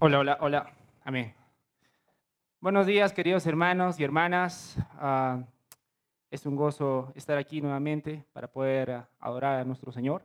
[0.00, 0.72] Hola, hola, hola.
[1.02, 1.34] Amén.
[2.60, 4.76] Buenos días, queridos hermanos y hermanas.
[4.92, 5.42] Ah,
[6.30, 10.24] es un gozo estar aquí nuevamente para poder ah, adorar a nuestro Señor.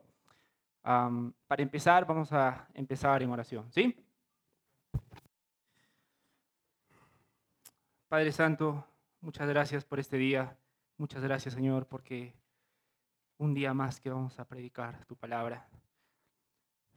[0.84, 3.98] Para empezar, vamos a empezar en oración, ¿sí?
[8.08, 8.86] Padre Santo,
[9.22, 10.56] muchas gracias por este día.
[10.98, 12.36] Muchas gracias, Señor, porque
[13.40, 15.68] un día más que vamos a predicar tu palabra.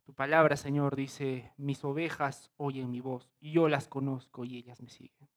[0.07, 4.81] Tu palabra, Señor, dice, mis ovejas oyen mi voz, y yo las conozco y ellas
[4.81, 5.29] me siguen.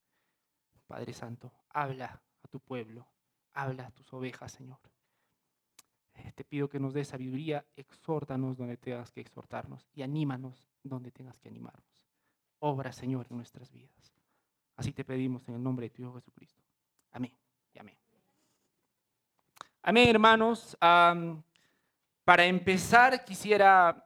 [0.85, 3.07] Padre Santo, habla a tu pueblo,
[3.53, 4.77] habla a tus ovejas, Señor.
[6.13, 11.11] Eh, Te pido que nos des sabiduría, exhórtanos donde tengas que exhortarnos y anímanos donde
[11.11, 12.05] tengas que animarnos.
[12.59, 14.13] Obra, Señor, en nuestras vidas.
[14.75, 16.63] Así te pedimos en el nombre de tu Hijo Jesucristo.
[17.11, 17.33] Amén
[17.73, 17.97] y amén.
[19.81, 20.77] Amén, hermanos.
[22.29, 24.05] Para empezar, quisiera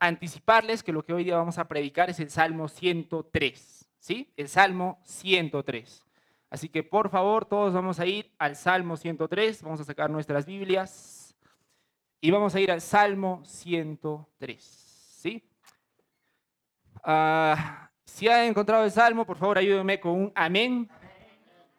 [0.00, 4.32] anticiparles que lo que hoy día vamos a predicar es el Salmo 103, ¿sí?
[4.36, 6.04] El Salmo 103.
[6.50, 10.44] Así que por favor, todos vamos a ir al Salmo 103, vamos a sacar nuestras
[10.44, 11.36] Biblias
[12.20, 15.48] y vamos a ir al Salmo 103, ¿sí?
[17.04, 20.90] Ah, si han encontrado el Salmo, por favor, ayúdenme con un amén.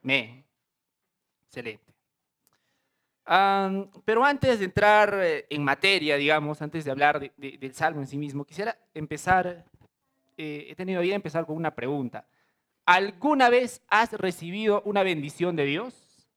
[0.01, 0.45] Amén.
[1.47, 1.92] Excelente.
[3.25, 8.01] Pero antes de entrar eh, en materia, digamos, antes de hablar de- de- del Salmo
[8.01, 9.65] en sí mismo, quisiera empezar,
[10.37, 12.27] eh, he tenido idea de empezar con una pregunta.
[12.85, 16.27] ¿Alguna vez has recibido una bendición de Dios?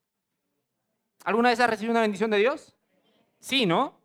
[1.25, 2.73] ¿Alguna vez has recibido una bendición de Dios?
[3.39, 3.99] Sí, ¿no?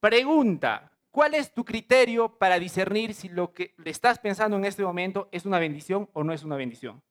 [0.00, 4.82] Pregunta, ¿cuál es tu criterio para discernir si lo que le estás pensando en este
[4.82, 7.02] momento es una bendición o no es una bendición?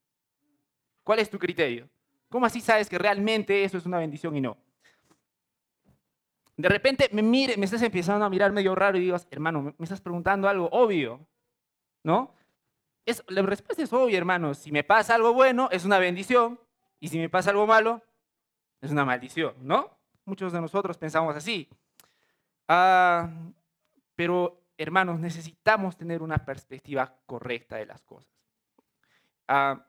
[1.03, 1.87] ¿Cuál es tu criterio?
[2.29, 4.57] ¿Cómo así sabes que realmente eso es una bendición y no?
[6.57, 9.83] De repente me mire, me estás empezando a mirar medio raro y digas, hermano, me
[9.83, 11.25] estás preguntando algo obvio,
[12.03, 12.33] ¿no?
[13.05, 14.53] Es, la respuesta es obvia, hermano.
[14.53, 16.59] Si me pasa algo bueno, es una bendición.
[16.99, 18.03] Y si me pasa algo malo,
[18.79, 19.89] es una maldición, ¿no?
[20.25, 21.67] Muchos de nosotros pensamos así.
[22.67, 23.27] Ah,
[24.15, 28.31] pero, hermanos, necesitamos tener una perspectiva correcta de las cosas.
[29.47, 29.83] Ah,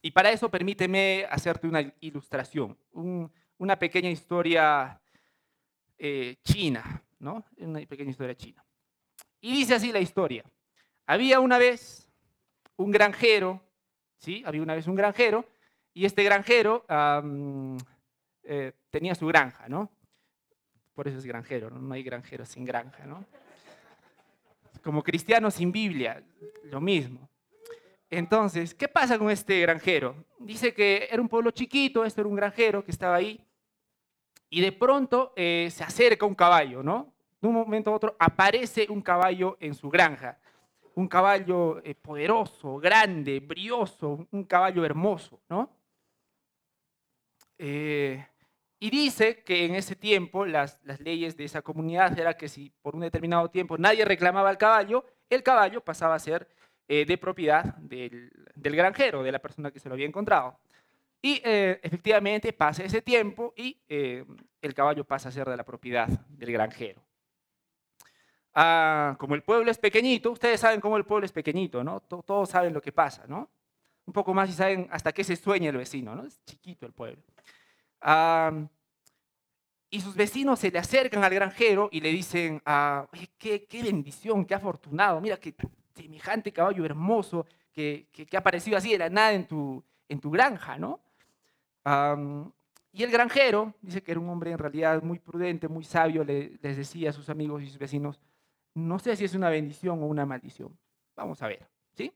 [0.00, 5.01] y para eso permíteme hacerte una ilustración, un- una pequeña historia
[6.04, 7.44] eh, china, ¿no?
[7.58, 8.64] Una pequeña historia china.
[9.40, 10.42] Y dice así la historia.
[11.06, 12.10] Había una vez
[12.74, 13.62] un granjero,
[14.18, 14.42] ¿sí?
[14.44, 15.46] Había una vez un granjero
[15.94, 16.84] y este granjero
[18.42, 19.92] eh, tenía su granja, ¿no?
[20.92, 21.80] Por eso es granjero, ¿no?
[21.80, 23.24] No hay granjero sin granja, ¿no?
[24.82, 26.20] Como cristiano sin Biblia,
[26.64, 27.30] lo mismo.
[28.10, 30.16] Entonces, ¿qué pasa con este granjero?
[30.40, 33.40] Dice que era un pueblo chiquito, este era un granjero que estaba ahí,
[34.52, 37.14] y de pronto eh, se acerca un caballo, ¿no?
[37.40, 40.38] De un momento a otro aparece un caballo en su granja,
[40.94, 45.70] un caballo eh, poderoso, grande, brioso, un caballo hermoso, ¿no?
[47.56, 48.26] Eh,
[48.78, 52.94] y dice que en ese tiempo las, leyes de esa comunidad era que si por
[52.94, 56.46] un determinado tiempo nadie reclamaba al caballo, el caballo pasaba a ser
[56.88, 60.58] de propiedad del granjero, de la persona que se lo había encontrado.
[61.24, 64.24] Y eh, efectivamente pasa ese tiempo y eh,
[64.60, 67.00] el caballo pasa a ser de la propiedad del granjero.
[68.54, 72.00] Ah, como el pueblo es pequeñito, ustedes saben cómo el pueblo es pequeñito, ¿no?
[72.00, 73.48] To- Todos saben lo que pasa, ¿no?
[74.04, 76.24] Un poco más y saben hasta qué se sueña el vecino, ¿no?
[76.26, 77.22] Es chiquito el pueblo.
[79.90, 83.82] Y sus vecinos se le acercan al granjero y le dicen, ah, "Oye, qué, qué
[83.82, 85.54] bendición, qué afortunado, mira qué
[85.94, 90.18] semejante caballo hermoso que, que, que ha aparecido así de la nada en tu, en
[90.20, 91.00] tu granja, ¿no?
[91.84, 96.58] Y el granjero, dice que era un hombre en realidad muy prudente, muy sabio, le-
[96.60, 98.20] les decía a sus amigos y sus vecinos,
[98.74, 100.76] no sé si es una bendición o una maldición.
[101.16, 102.12] Vamos a ver, ¿sí?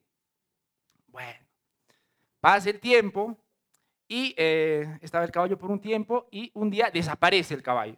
[1.09, 1.39] Bueno,
[2.41, 3.37] pasa el tiempo
[4.09, 7.97] y eh, estaba el caballo por un tiempo y un día desaparece el caballo.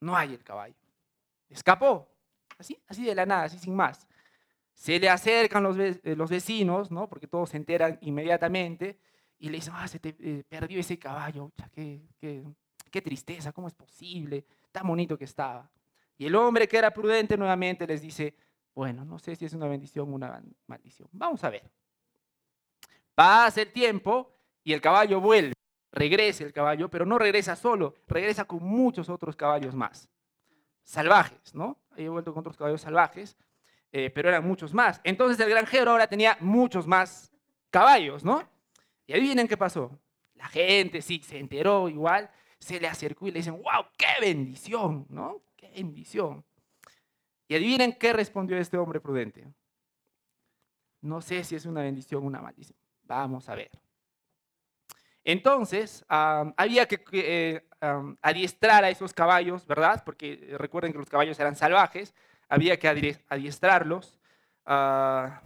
[0.00, 0.74] No hay el caballo.
[1.48, 2.08] Escapó,
[2.58, 4.06] así, así de la nada, así sin más.
[4.74, 7.08] Se le acercan los, eh, los vecinos, ¿no?
[7.08, 8.98] Porque todos se enteran inmediatamente
[9.38, 12.44] y le dicen, ah, se te eh, perdió ese caballo, qué, qué,
[12.90, 14.44] qué tristeza, ¿cómo es posible?
[14.72, 15.70] Tan bonito que estaba.
[16.18, 18.34] Y el hombre que era prudente nuevamente les dice,
[18.74, 21.08] bueno, no sé si es una bendición o una maldición.
[21.12, 21.70] Vamos a ver.
[23.14, 25.52] Pasa el tiempo y el caballo vuelve.
[25.92, 30.08] Regresa el caballo, pero no regresa solo, regresa con muchos otros caballos más.
[30.82, 31.78] Salvajes, ¿no?
[31.90, 33.36] Había vuelto con otros caballos salvajes,
[33.92, 35.00] eh, pero eran muchos más.
[35.04, 37.32] Entonces el granjero ahora tenía muchos más
[37.70, 38.46] caballos, ¿no?
[39.06, 39.98] Y adivinen qué pasó.
[40.34, 45.06] La gente, sí, se enteró igual, se le acercó y le dicen, wow, qué bendición,
[45.08, 45.42] ¿no?
[45.56, 46.44] Qué bendición.
[47.48, 49.46] Y adivinen qué respondió este hombre prudente.
[51.00, 52.76] No sé si es una bendición o una maldición.
[53.04, 53.70] Vamos a ver.
[55.22, 57.68] Entonces, había que eh,
[58.22, 60.02] adiestrar a esos caballos, ¿verdad?
[60.04, 62.14] Porque recuerden que los caballos eran salvajes,
[62.48, 62.88] había que
[63.28, 64.20] adiestrarlos.
[64.64, 65.42] Ah,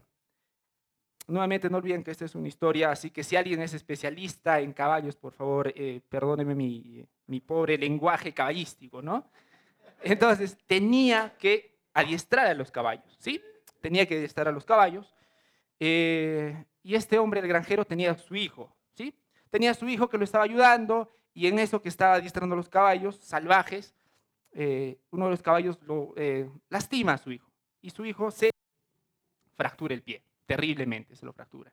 [1.30, 4.72] nuevamente, no olviden que esta es una historia, así que si alguien es especialista en
[4.72, 9.30] caballos, por favor, eh, perdóneme mi, mi pobre lenguaje caballístico, ¿no?
[10.02, 13.40] Entonces, tenía que adiestrar a los caballos, ¿sí?
[13.80, 15.14] Tenía que adiestrar a los caballos.
[15.78, 19.14] Eh, y este hombre, el granjero, tenía su hijo, ¿sí?
[19.50, 22.68] Tenía su hijo que lo estaba ayudando y en eso que estaba adiestrando a los
[22.68, 23.94] caballos salvajes,
[24.52, 27.50] eh, uno de los caballos lo eh, lastima a su hijo
[27.80, 28.50] y su hijo se
[29.54, 31.72] fractura el pie, terriblemente se lo fractura.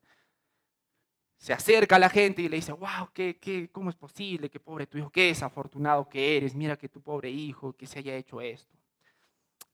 [1.35, 4.51] Se acerca a la gente y le dice, wow, ¿qué, qué, cómo es posible?
[4.51, 7.97] Qué pobre tu hijo, qué desafortunado que eres, mira que tu pobre hijo, que se
[7.97, 8.75] haya hecho esto.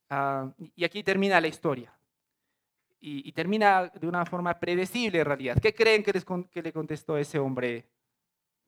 [0.09, 1.93] Ah, y aquí termina la historia.
[3.01, 5.57] Y, termina de una forma predecible en realidad.
[5.61, 6.13] ¿Qué creen que,
[6.49, 7.85] que le contestó ese hombre,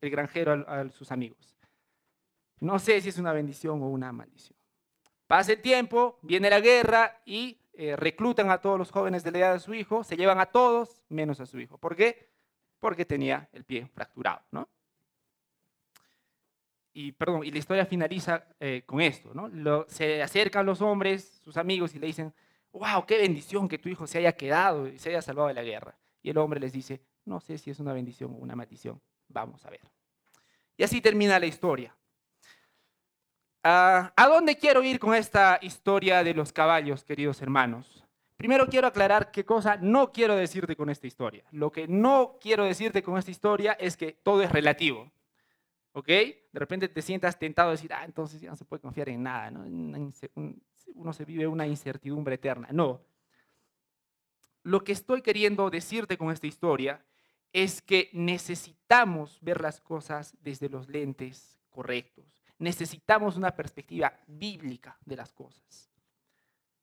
[0.02, 1.56] el granjero, a, sus amigos?
[2.60, 4.58] No sé si es una bendición o una maldición.
[5.26, 9.38] Pasa el tiempo, viene la guerra y eh, reclutan a todos los jóvenes de la
[9.38, 11.78] edad de su hijo, se llevan a todos menos a su hijo.
[11.78, 12.30] ¿Por qué?
[12.80, 14.68] Porque tenía el pie fracturado, ¿no?
[16.96, 19.84] y, perdón, y la historia finaliza eh, con esto, ¿no?
[19.86, 22.32] se acercan los hombres, sus amigos, y le dicen,
[22.72, 25.62] wow, qué bendición que tu hijo se haya quedado y se haya salvado de la
[25.62, 25.98] guerra.
[26.22, 29.62] Y el hombre les dice, no sé si es una bendición o una maldición, vamos
[29.66, 29.82] a ver.
[30.78, 31.94] Y así termina la historia.
[33.68, 38.06] Ah, ¿A dónde quiero ir con esta historia de los caballos, queridos hermanos?
[38.36, 41.42] Primero quiero aclarar qué cosa no quiero decirte con esta historia.
[41.50, 45.10] Lo que no quiero decirte con esta historia es que todo es relativo.
[45.94, 46.06] ¿ok?
[46.06, 49.24] De repente te sientas tentado a decir, ah, entonces ya no se puede confiar en
[49.24, 49.64] nada, ¿no?
[50.94, 52.68] Uno se vive una incertidumbre eterna.
[52.70, 53.00] No.
[54.62, 57.04] Lo que estoy queriendo decirte con esta historia
[57.52, 62.35] es que necesitamos ver las cosas desde los lentes correctos.
[62.58, 65.90] Necesitamos una perspectiva bíblica de las cosas.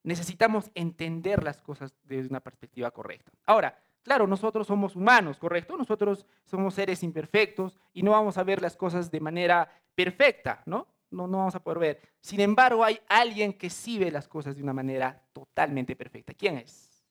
[0.02, 3.32] Necesitamos entender las cosas desde una perspectiva correcta.
[3.46, 5.78] Ahora, Claro, nosotros somos humanos, ¿correcto?
[5.78, 10.86] Nosotros somos seres imperfectos y no vamos a ver las cosas de manera perfecta, ¿no?
[11.10, 12.00] No, vamos a poder ver.
[12.20, 16.34] Sin embargo, hay alguien que sí ve las cosas de una manera totalmente perfecta.
[16.34, 17.02] ¿Quién es?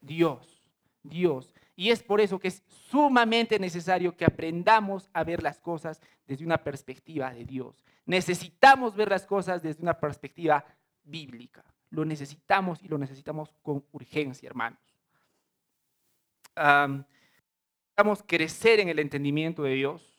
[0.00, 0.70] Dios,
[1.02, 1.52] Dios.
[1.78, 6.44] Y es por eso que es sumamente necesario que aprendamos a ver las cosas desde
[6.44, 7.84] una perspectiva de Dios.
[8.04, 10.64] Necesitamos ver las cosas desde una perspectiva
[11.04, 11.64] bíblica.
[11.90, 14.80] Lo necesitamos y lo necesitamos con urgencia, hermanos.
[16.56, 20.18] necesitamos crecer en el entendimiento de Dios.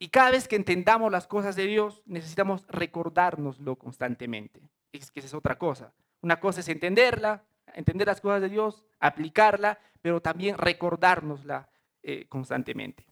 [0.00, 4.60] y cada vez que entendamos las cosas de Dios, necesitamos recordárnoslo constantemente.
[4.90, 5.92] Es que esa es otra cosa.
[6.22, 7.44] Una cosa es entenderla,
[7.74, 11.68] entender las cosas de Dios, aplicarla, pero también recordárnosla
[12.02, 13.06] eh, constantemente.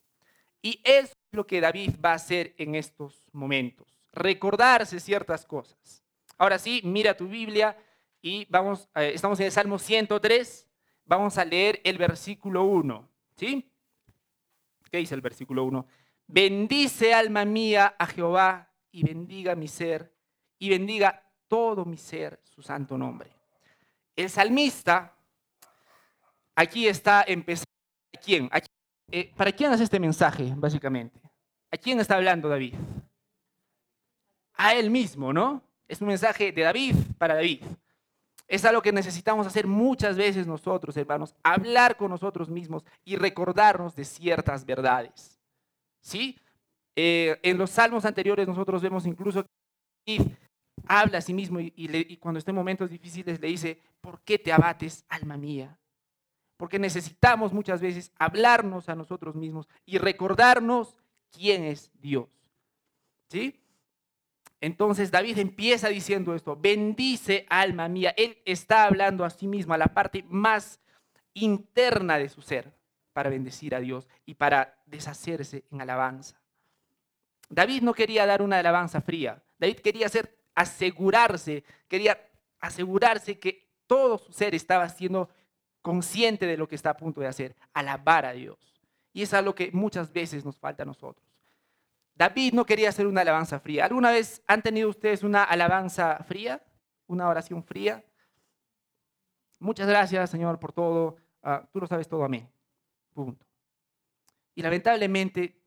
[0.63, 6.03] Y es lo que David va a hacer en estos momentos, recordarse ciertas cosas.
[6.39, 7.77] Ahora sí, mira tu Biblia
[8.21, 10.67] y vamos, eh, estamos en el Salmo 103,
[11.05, 13.71] vamos a leer el versículo 1, ¿sí?
[14.91, 15.87] ¿Qué dice el versículo 1?
[16.27, 20.13] Bendice alma mía a Jehová y bendiga mi ser
[20.59, 23.36] y bendiga todo mi ser su santo nombre.
[24.17, 25.15] El salmista
[26.55, 27.71] aquí está empezando.
[28.15, 28.51] ¿A quién?
[29.13, 31.21] Eh, ¿Para quién hace este mensaje, básicamente?
[31.71, 32.75] ¿A quién está hablando David?
[34.55, 35.63] A él mismo, ¿no?
[35.87, 37.63] Es un mensaje de David para David.
[38.49, 43.95] Es algo que necesitamos hacer muchas veces nosotros, hermanos, hablar con nosotros mismos y recordarnos
[43.95, 45.39] de ciertas verdades.
[46.01, 46.39] ¿Sí?
[46.95, 50.33] Eh, en los salmos anteriores nosotros vemos incluso que David
[50.87, 54.39] habla a sí mismo y, y cuando está en momentos difíciles le dice, ¿por qué
[54.39, 55.79] te abates, alma mía?
[56.57, 60.97] Porque necesitamos muchas veces hablarnos a nosotros mismos y recordarnos
[61.31, 62.29] quién es Dios.
[63.29, 63.61] ¿Sí?
[64.61, 68.15] Entonces David empieza diciendo esto, bendice alma mía.
[68.17, 70.81] Él está hablando a sí mismo, a la parte más
[71.35, 72.73] interna de su ser,
[73.13, 76.41] para bendecir a Dios y para deshacerse en alabanza.
[77.49, 79.43] David no quería dar una alabanza fría.
[79.59, 82.19] David quería hacer, asegurarse, quería
[82.59, 85.29] asegurarse que todo su ser estaba siendo
[85.83, 88.59] consciente de lo que está a punto de hacer, alabar a Dios.
[89.13, 91.25] Y es algo que muchas veces nos falta a nosotros.
[92.15, 93.85] David no quería hacer una alabanza fría.
[93.85, 96.63] ¿Alguna vez han tenido ustedes una alabanza fría?
[97.07, 98.05] ¿Una oración fría?
[99.59, 101.17] Muchas gracias, Señor, por todo.
[101.43, 102.47] Ah, tú lo sabes todo a mí.
[103.13, 103.47] Punto.
[104.55, 105.61] Y lamentablemente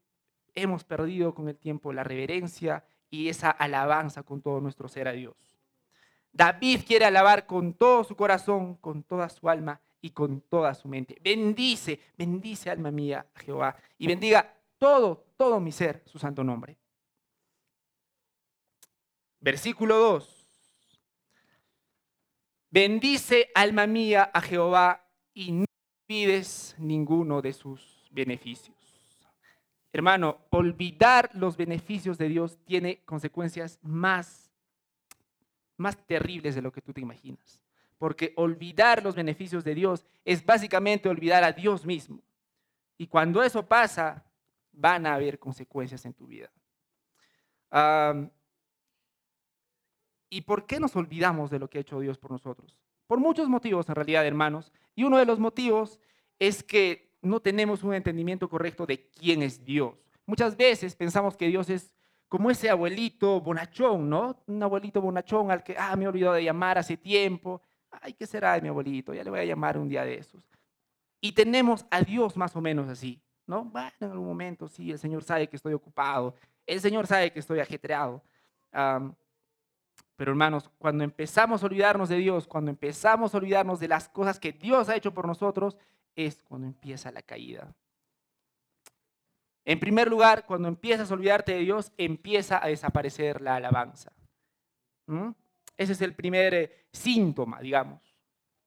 [0.55, 5.13] hemos perdido con el tiempo la reverencia y esa alabanza con todo nuestro ser a
[5.13, 5.35] Dios.
[6.31, 10.87] David quiere alabar con todo su corazón, con toda su alma y con toda su
[10.87, 11.17] mente.
[11.21, 16.77] Bendice, bendice alma mía Jehová y bendiga todo, todo mi ser, su santo nombre.
[19.39, 20.35] Versículo 2.
[22.71, 25.65] Bendice alma mía a Jehová y no
[26.07, 28.78] olvides ninguno de sus beneficios.
[29.91, 34.51] Hermano, olvidar los beneficios de Dios tiene consecuencias más,
[35.77, 37.59] más terribles de lo que tú te imaginas.
[37.97, 42.21] Porque olvidar los beneficios de Dios es básicamente olvidar a Dios mismo.
[42.97, 44.23] Y cuando eso pasa,
[44.71, 46.51] van a haber consecuencias en tu vida.
[50.29, 52.77] ¿Y por qué nos olvidamos de lo que ha hecho Dios por nosotros?
[53.07, 54.71] Por muchos motivos, en realidad, hermanos.
[54.95, 55.99] Y uno de los motivos
[56.37, 59.93] es que no tenemos un entendimiento correcto de quién es Dios.
[60.25, 61.93] Muchas veces pensamos que Dios es
[62.27, 64.43] como ese abuelito bonachón, ¿no?
[64.45, 67.61] Un abuelito bonachón al que, ah, me he olvidado de llamar hace tiempo.
[67.89, 69.13] Ay, ¿qué será de mi abuelito?
[69.13, 70.47] Ya le voy a llamar un día de esos.
[71.19, 73.65] Y tenemos a Dios más o menos así, ¿no?
[73.65, 76.35] Bueno, en algún momento sí, el Señor sabe que estoy ocupado,
[76.65, 78.23] el Señor sabe que estoy ajetreado.
[80.19, 84.37] Pero hermanos, cuando empezamos a olvidarnos de Dios, cuando empezamos a olvidarnos de las cosas
[84.37, 85.77] que Dios ha hecho por nosotros,
[86.13, 87.73] es cuando empieza la caída.
[89.63, 94.11] En primer lugar, cuando empiezas a olvidarte de Dios, empieza a desaparecer la alabanza.
[95.05, 95.29] ¿Mm?
[95.77, 98.13] Ese es el primer eh, síntoma, digamos.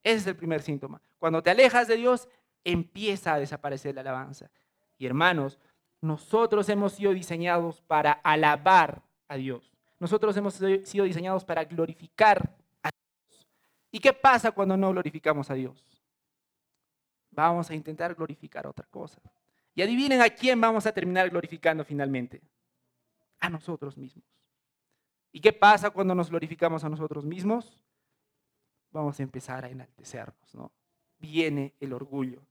[0.01, 1.03] Ese es el primer síntoma.
[1.19, 2.27] Cuando te alejas de Dios,
[2.63, 4.49] empieza a desaparecer la alabanza.
[4.97, 5.59] Y hermanos,
[6.01, 9.72] nosotros hemos sido diseñados para alabar a Dios.
[10.03, 13.47] Nosotros hemos sido diseñados para glorificar a Dios.
[13.89, 15.81] ¿Y qué pasa cuando no glorificamos a Dios?
[17.31, 19.21] Vamos a intentar glorificar otra cosa.
[19.73, 22.41] Y adivinen a quién vamos a terminar glorificando finalmente.
[23.39, 24.25] A nosotros mismos.
[25.31, 27.79] ¿Y qué pasa cuando nos glorificamos a nosotros mismos?
[28.91, 30.73] Vamos a empezar a enaltecernos, ¿no?
[31.17, 32.41] Viene el orgullo.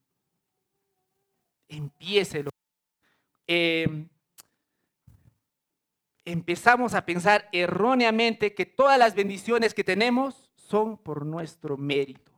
[1.69, 2.63] Empieza el orgullo.
[3.47, 4.09] Eh,
[6.25, 12.33] empezamos a pensar erróneamente que todas las bendiciones que tenemos son por nuestro mérito.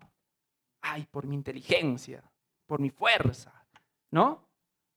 [0.81, 2.23] Ay, por mi inteligencia,
[2.67, 3.67] por mi fuerza,
[4.11, 4.49] ¿no?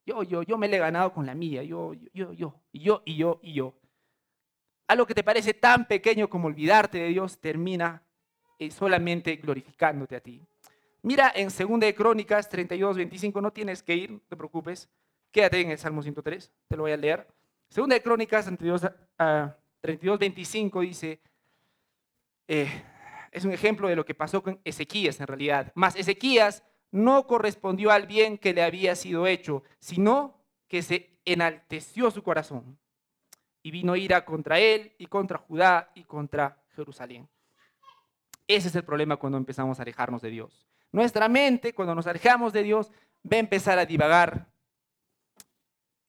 [0.06, 3.02] Yo, yo, yo me le he ganado con la mía, yo, yo, yo, y yo,
[3.06, 3.74] y yo, y yo.
[4.88, 8.04] Algo que te parece tan pequeño como olvidarte de Dios termina
[8.58, 10.42] eh, solamente glorificándote a ti.
[11.02, 14.90] Mira en 2 de Crónicas 32, 25, no tienes que ir, no te preocupes,
[15.32, 17.28] quédate en el Salmo 103, te lo voy a leer.
[17.70, 21.22] Segunda de Crónicas 32, 25 dice,
[22.48, 22.84] eh,
[23.32, 25.72] es un ejemplo de lo que pasó con Ezequías en realidad.
[25.76, 32.10] Mas Ezequías no correspondió al bien que le había sido hecho, sino que se enalteció
[32.12, 32.78] su corazón
[33.62, 37.28] y vino ira contra él y contra Judá y contra Jerusalén.
[38.48, 40.66] Ese es el problema cuando empezamos a alejarnos de Dios.
[40.92, 42.92] Nuestra mente, cuando nos alejamos de Dios,
[43.30, 44.48] va a empezar a divagar.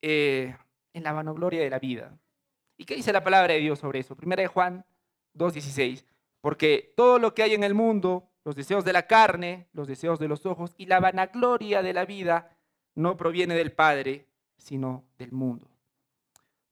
[0.00, 0.56] Eh,
[0.98, 2.18] en la vanagloria de la vida.
[2.76, 4.14] ¿Y qué dice la palabra de Dios sobre eso?
[4.14, 4.84] Primera de Juan
[5.34, 6.04] 2.16.
[6.40, 10.18] Porque todo lo que hay en el mundo, los deseos de la carne, los deseos
[10.18, 12.56] de los ojos y la vanagloria de la vida,
[12.94, 14.26] no proviene del Padre,
[14.56, 15.68] sino del mundo.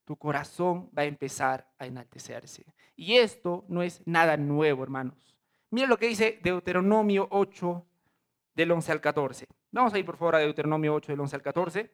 [0.04, 2.64] Tu corazón va a empezar a enaltecerse.
[2.94, 5.36] Y esto no es nada nuevo, hermanos.
[5.70, 7.84] Mira lo que dice Deuteronomio 8,
[8.54, 9.46] del 11 al 14.
[9.72, 11.90] Vamos a ir por favor a Deuteronomio 8, del 11 al 14.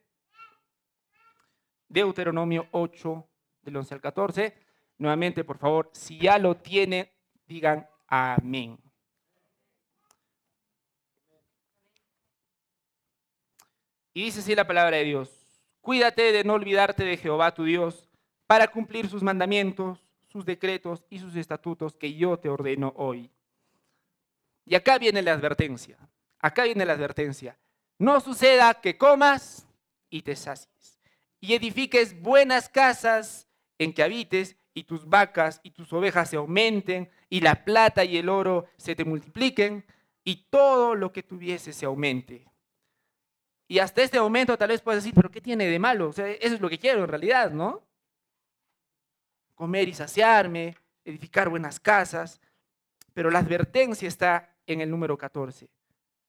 [1.87, 3.27] Deuteronomio 8,
[3.63, 4.53] del 11 al 14.
[4.97, 7.09] Nuevamente, por favor, si ya lo tienen,
[7.45, 8.77] digan amén.
[14.13, 15.29] Y dice así la palabra de Dios,
[15.81, 18.09] cuídate de no olvidarte de Jehová tu Dios
[18.45, 23.31] para cumplir sus mandamientos, sus decretos y sus estatutos que yo te ordeno hoy.
[24.65, 25.97] Y acá viene la advertencia,
[26.39, 27.57] acá viene la advertencia.
[27.97, 29.67] No suceda que comas
[30.09, 30.92] y te sacies
[31.43, 37.11] y edifiques buenas casas en que habites y tus vacas y tus ovejas se aumenten
[37.29, 39.83] y la plata y el oro se te multipliquen
[40.23, 42.47] y todo lo que tuviese se aumente.
[43.67, 46.11] Y hasta este momento tal vez puedas decir, pero ¿qué tiene de malo?
[46.11, 47.83] eso es lo que quiero en realidad, ¿no?
[49.53, 52.39] Comer y saciarme, edificar buenas casas.
[53.13, 55.67] Pero la advertencia está en el número 14.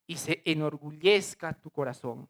[0.08, 2.28] Y se enorgullezca tu corazón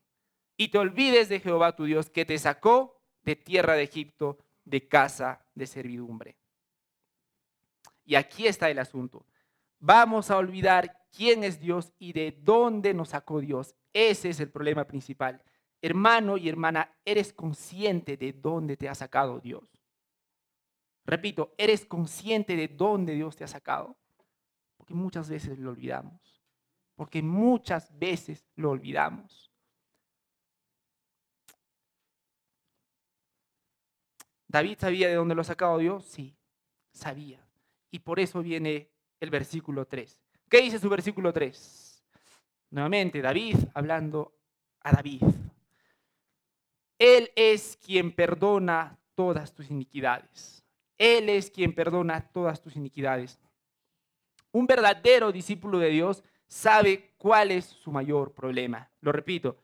[0.56, 4.86] y te olvides de Jehová tu Dios que te sacó de tierra de Egipto, de
[4.86, 6.36] casa de servidumbre.
[8.04, 9.26] Y aquí está el asunto.
[9.78, 13.74] Vamos a olvidar quién es Dios y de dónde nos sacó Dios.
[13.92, 15.42] Ese es el problema principal.
[15.80, 19.78] Hermano y hermana, ¿eres consciente de dónde te ha sacado Dios?
[21.04, 23.96] Repito, ¿eres consciente de dónde Dios te ha sacado?
[24.76, 26.42] Porque muchas veces lo olvidamos.
[26.94, 29.53] Porque muchas veces lo olvidamos.
[34.48, 36.04] ¿David sabía de dónde lo ha sacado Dios?
[36.04, 36.36] Sí,
[36.92, 37.40] sabía.
[37.90, 40.18] Y por eso viene el versículo 3.
[40.48, 42.04] ¿Qué dice su versículo 3?
[42.70, 44.34] Nuevamente, David hablando
[44.80, 45.22] a David.
[46.98, 50.64] Él es quien perdona todas tus iniquidades.
[50.98, 53.38] Él es quien perdona todas tus iniquidades.
[54.52, 58.88] Un verdadero discípulo de Dios sabe cuál es su mayor problema.
[59.00, 59.56] Lo repito,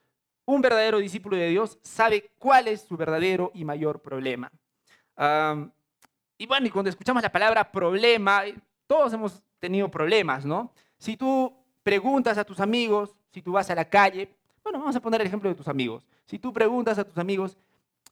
[0.44, 4.50] un verdadero discípulo de Dios sabe cuál es su verdadero y mayor problema.
[6.38, 8.42] Y bueno, y cuando escuchamos la palabra problema,
[8.86, 10.72] todos hemos tenido problemas, ¿no?
[10.96, 15.00] Si tú preguntas a tus amigos, si tú vas a la calle, bueno, vamos a
[15.00, 16.06] poner el ejemplo de tus amigos.
[16.24, 17.58] Si tú preguntas a tus amigos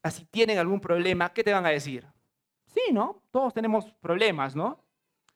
[0.02, 2.06] a si tienen algún problema, ¿qué te van a decir?
[2.66, 3.22] Sí, ¿no?
[3.30, 4.78] Todos tenemos problemas, ¿no?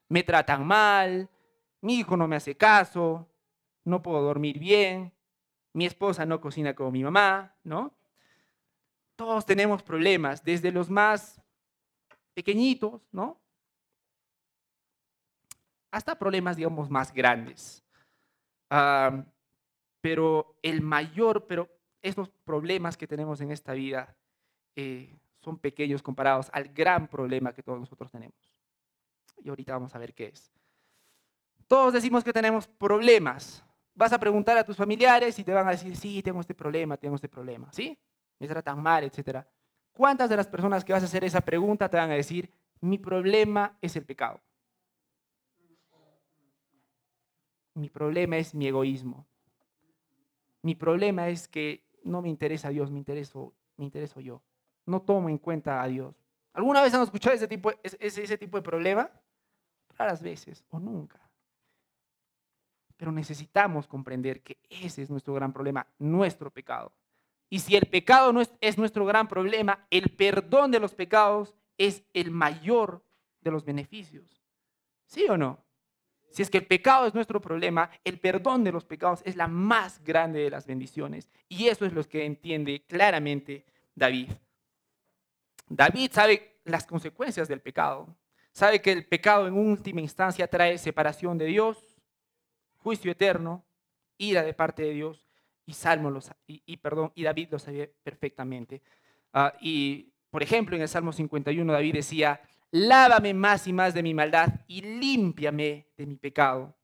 [0.08, 1.28] Me tratan mal,
[1.80, 3.28] mi hijo no me hace caso,
[3.84, 5.12] no puedo dormir bien,
[5.72, 7.92] mi esposa no cocina como mi mamá, ¿no?
[9.16, 11.41] Todos tenemos problemas, desde los más
[12.34, 13.40] pequeñitos, ¿no?
[15.90, 17.84] Hasta problemas, digamos, más grandes.
[20.00, 21.68] pero el mayor, pero
[22.00, 24.16] esos problemas que tenemos en esta vida
[24.74, 28.52] eh, son pequeños comparados al gran problema que todos nosotros tenemos.
[29.42, 30.52] Y ahorita vamos a ver qué es.
[31.66, 33.64] Todos decimos que tenemos problemas.
[33.94, 36.96] Vas a preguntar a tus familiares y te van a decir, sí, tengo este problema,
[36.96, 37.98] tengo este problema, ¿sí?
[38.38, 39.44] Me tratan mal, etc.
[39.92, 42.98] ¿Cuántas de las personas que vas a hacer esa pregunta te van a decir, mi
[42.98, 44.40] problema es el pecado?
[47.74, 49.26] Mi problema es mi egoísmo.
[50.62, 54.42] Mi problema es que no me interesa Dios, me intereso, me intereso yo.
[54.86, 56.14] No tomo en cuenta a Dios.
[56.52, 59.10] ¿Alguna vez han escuchado ese tipo, ese tipo de problema?
[59.96, 61.20] Raras veces o nunca.
[62.96, 66.92] Pero necesitamos comprender que ese es nuestro gran problema, nuestro pecado.
[67.52, 71.54] Y si el pecado no es, es nuestro gran problema, el perdón de los pecados
[71.76, 73.04] es el mayor
[73.42, 74.42] de los beneficios.
[75.04, 75.62] ¿Sí o no?
[76.30, 79.48] Si es que el pecado es nuestro problema, el perdón de los pecados es la
[79.48, 81.28] más grande de las bendiciones.
[81.50, 84.30] Y eso es lo que entiende claramente David.
[85.68, 88.16] David sabe las consecuencias del pecado.
[88.52, 91.98] Sabe que el pecado en última instancia trae separación de Dios,
[92.78, 93.62] juicio eterno,
[94.16, 95.31] ira de parte de Dios
[95.66, 96.12] y Salmo
[96.46, 98.82] y, perdón, y David lo sabía perfectamente.
[99.32, 104.02] Ah, y por ejemplo, en el Salmo 51 David decía, lávame más y más de
[104.02, 106.74] mi maldad y límpiame de mi pecado,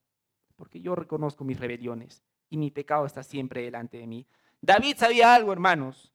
[0.55, 4.27] porque yo reconozco mis rebeliones y mi pecado está siempre delante de mí.
[4.61, 6.13] David sabía algo, hermanos.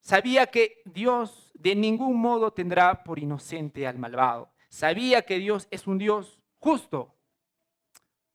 [0.00, 4.50] Sabía que Dios de ningún modo tendrá por inocente al malvado.
[4.68, 7.14] Sabía que Dios es un Dios justo.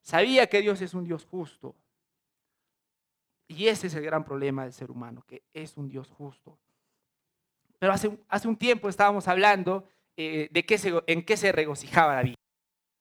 [0.02, 1.76] Sabía que Dios es un Dios justo.
[3.50, 6.58] Y ese es el gran problema del ser humano, que es un Dios justo.
[7.80, 12.16] Pero hace, hace un tiempo estábamos hablando eh, de qué se, en qué se regocijaba
[12.16, 12.36] David.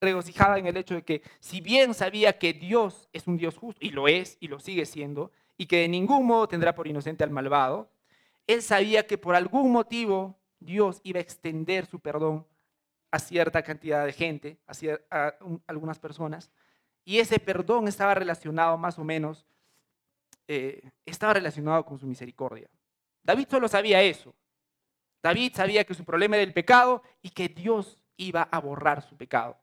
[0.00, 3.84] Regocijaba en el hecho de que si bien sabía que Dios es un Dios justo,
[3.84, 7.24] y lo es, y lo sigue siendo, y que de ningún modo tendrá por inocente
[7.24, 7.90] al malvado,
[8.46, 12.46] él sabía que por algún motivo Dios iba a extender su perdón
[13.10, 14.58] a cierta cantidad de gente,
[15.10, 15.34] a,
[15.66, 16.50] algunas personas,
[17.04, 19.44] y ese perdón estaba relacionado más o menos,
[20.48, 22.68] eh, estaba relacionado con su misericordia.
[23.22, 24.34] David solo sabía eso,
[25.22, 29.16] David sabía que su problema era el pecado y que Dios iba a borrar su
[29.16, 29.58] pecado.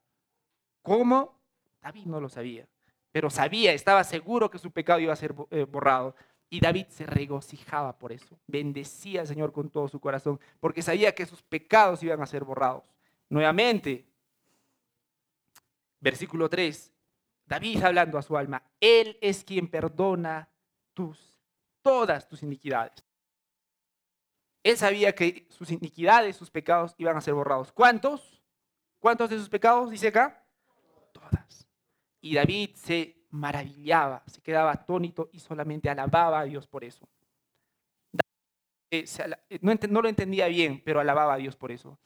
[0.82, 1.40] ¿Cómo?
[1.82, 2.68] David no lo sabía,
[3.12, 6.16] pero sabía, estaba seguro que su pecado iba a ser eh, borrado.
[6.50, 8.38] Y David se regocijaba por eso.
[8.46, 12.44] Bendecía al Señor con todo su corazón, porque sabía que sus pecados iban a ser
[12.44, 12.84] borrados.
[13.30, 14.06] Nuevamente,
[16.00, 16.94] versículo 3,
[17.46, 20.48] David hablando a su alma, Él es quien perdona
[20.96, 21.38] tus,
[21.84, 23.06] todas tus iniquidades.
[24.64, 27.72] Él sabía que sus iniquidades, sus pecados iban a ser borrados.
[27.72, 28.42] ¿Cuántos?
[28.98, 29.92] ¿Cuántos de sus pecados?
[29.92, 30.44] Dice acá.
[31.12, 31.68] Todas.
[32.20, 37.08] Y David se maravillaba, se quedaba atónito y solamente alababa a Dios por eso.
[38.90, 39.06] Eh,
[39.50, 42.00] eh, no, lo entendía bien, pero alababa a Dios por eso.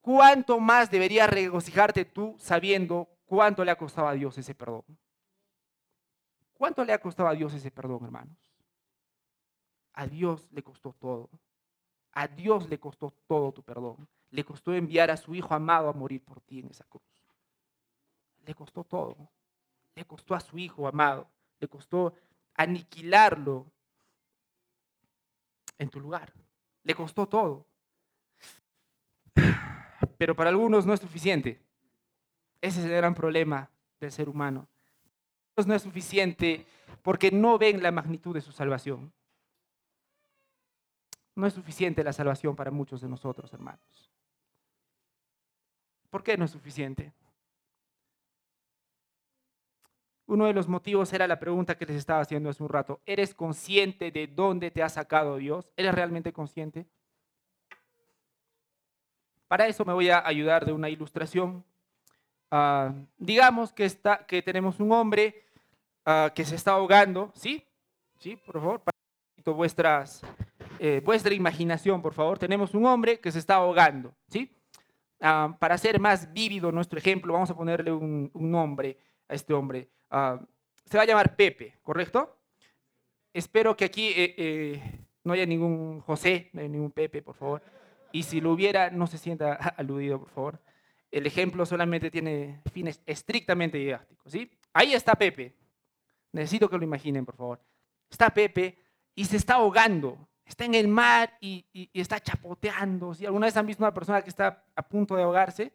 [0.00, 4.84] ¿Cuánto más deberías regocijarte tú sabiendo cuánto le ha costado a Dios ese perdón?
[6.54, 8.38] ¿Cuánto le ha costado a Dios ese perdón, hermanos?
[9.92, 11.28] A Dios le costó todo.
[12.12, 14.08] A Dios le costó todo tu perdón.
[14.30, 17.02] Le costó enviar a su Hijo amado a morir por ti en esa cruz.
[18.44, 19.16] Le costó todo.
[19.94, 21.28] Le costó a su Hijo amado.
[21.60, 22.14] Le costó
[22.54, 23.66] aniquilarlo
[25.78, 26.32] en tu lugar.
[26.82, 27.66] Le costó todo.
[30.18, 31.60] Pero para algunos no es suficiente.
[32.60, 34.68] Ese es el gran problema del ser humano.
[35.56, 36.66] No es suficiente
[37.02, 39.12] porque no ven la magnitud de su salvación.
[41.36, 44.10] No es suficiente la salvación para muchos de nosotros, hermanos.
[46.10, 47.12] ¿Por qué no es suficiente?
[50.26, 53.00] Uno de los motivos era la pregunta que les estaba haciendo hace un rato.
[53.04, 55.70] ¿Eres consciente de dónde te ha sacado Dios?
[55.76, 56.86] ¿Eres realmente consciente?
[59.48, 61.64] Para eso me voy a ayudar de una ilustración.
[62.50, 65.44] Ah, digamos que, está, que tenemos un hombre
[66.04, 67.64] ah, que se está ahogando, ¿sí?
[68.18, 68.36] ¿Sí?
[68.36, 68.82] Por favor,
[69.44, 70.22] vuestras,
[70.78, 72.38] eh, vuestra imaginación, por favor.
[72.38, 74.50] Tenemos un hombre que se está ahogando, ¿sí?
[75.20, 79.88] Ah, para hacer más vívido nuestro ejemplo, vamos a ponerle un, nombre a este hombre.
[80.10, 82.36] se va a llamar Pepe, ¿correcto?
[83.32, 87.62] Espero que aquí eh, eh, no haya ningún José, no haya ningún Pepe, por favor.
[88.12, 90.60] Y si lo hubiera, no se sienta aludido, por favor.
[91.14, 94.32] El ejemplo solamente tiene fines estrictamente didácticos.
[94.32, 94.50] ¿sí?
[94.72, 95.54] Ahí está Pepe.
[96.32, 97.60] Necesito que lo imaginen, por favor.
[98.10, 98.76] Está Pepe
[99.14, 100.18] y se está ahogando.
[100.44, 103.12] Está en el mar y, está chapoteando.
[103.20, 105.72] Alguna vez han visto una persona que está a punto de ahogarse,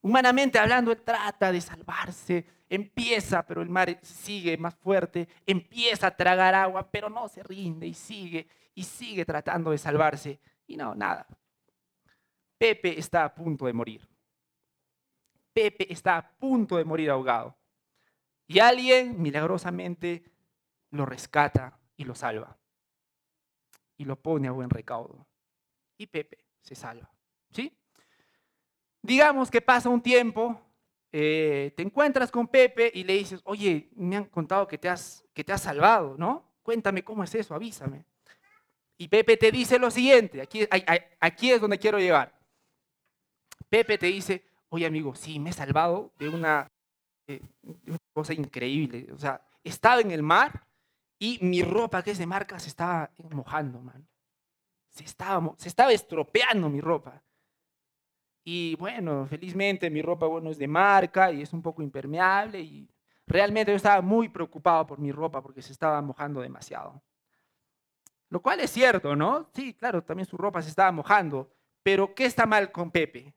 [0.00, 2.46] humanamente hablando, él trata de salvarse.
[2.66, 5.28] Empieza, pero el mar sigue más fuerte.
[5.44, 10.40] Empieza a tragar agua, pero no se rinde y sigue y sigue tratando de salvarse.
[10.66, 11.26] Y no, nada.
[12.56, 14.10] Pepe está a punto de morir.
[15.52, 17.56] Pepe está a punto de morir ahogado.
[18.46, 20.24] Y alguien milagrosamente
[20.90, 22.58] lo rescata y lo salva.
[23.96, 25.26] Y lo pone a buen recaudo.
[25.96, 27.10] Y Pepe se salva.
[27.52, 27.76] ¿Sí?
[29.02, 30.60] Digamos que pasa un tiempo,
[31.12, 35.24] eh, te encuentras con Pepe y le dices, oye, me han contado que te, has,
[35.32, 36.54] que te has salvado, ¿no?
[36.62, 38.04] Cuéntame cómo es eso, avísame.
[38.96, 40.68] Y Pepe te dice lo siguiente, aquí,
[41.18, 42.38] aquí es donde quiero llegar.
[43.68, 46.70] Pepe te dice, oye amigo, sí, me he salvado de una,
[47.26, 49.08] eh, una cosa increíble.
[49.12, 50.66] O sea, estaba en el mar
[51.18, 54.08] y mi ropa, que es de marca, se estaba mojando, man.
[54.88, 57.22] Se estaba, se estaba estropeando mi ropa.
[58.42, 62.88] Y bueno, felizmente mi ropa, bueno, es de marca y es un poco impermeable y
[63.26, 67.02] realmente yo estaba muy preocupado por mi ropa porque se estaba mojando demasiado.
[68.30, 69.50] Lo cual es cierto, ¿no?
[69.52, 71.52] Sí, claro, también su ropa se estaba mojando.
[71.82, 73.34] Pero ¿qué está mal con Pepe?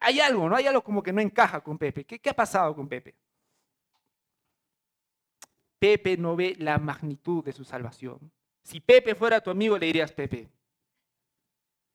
[0.00, 0.56] Hay algo, ¿no?
[0.56, 2.04] Hay algo como que no encaja con Pepe.
[2.04, 3.14] ¿Qué, ¿Qué ha pasado con Pepe?
[5.78, 8.30] Pepe no ve la magnitud de su salvación.
[8.62, 10.48] Si Pepe fuera tu amigo, le dirías, Pepe,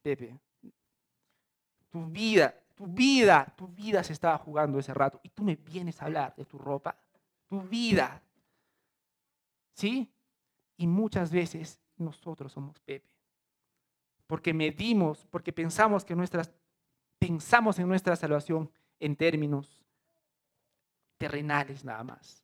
[0.02, 0.40] Pepe,
[1.90, 6.02] tu vida, tu vida, tu vida se estaba jugando ese rato y tú me vienes
[6.02, 6.98] a hablar de tu ropa,
[7.48, 8.22] tu vida.
[9.74, 10.12] ¿Sí?
[10.78, 13.08] Y muchas veces nosotros somos Pepe.
[14.26, 16.52] Porque medimos, porque pensamos que nuestras
[17.20, 19.86] pensamos en nuestra salvación en términos
[21.18, 22.44] terrenales nada más.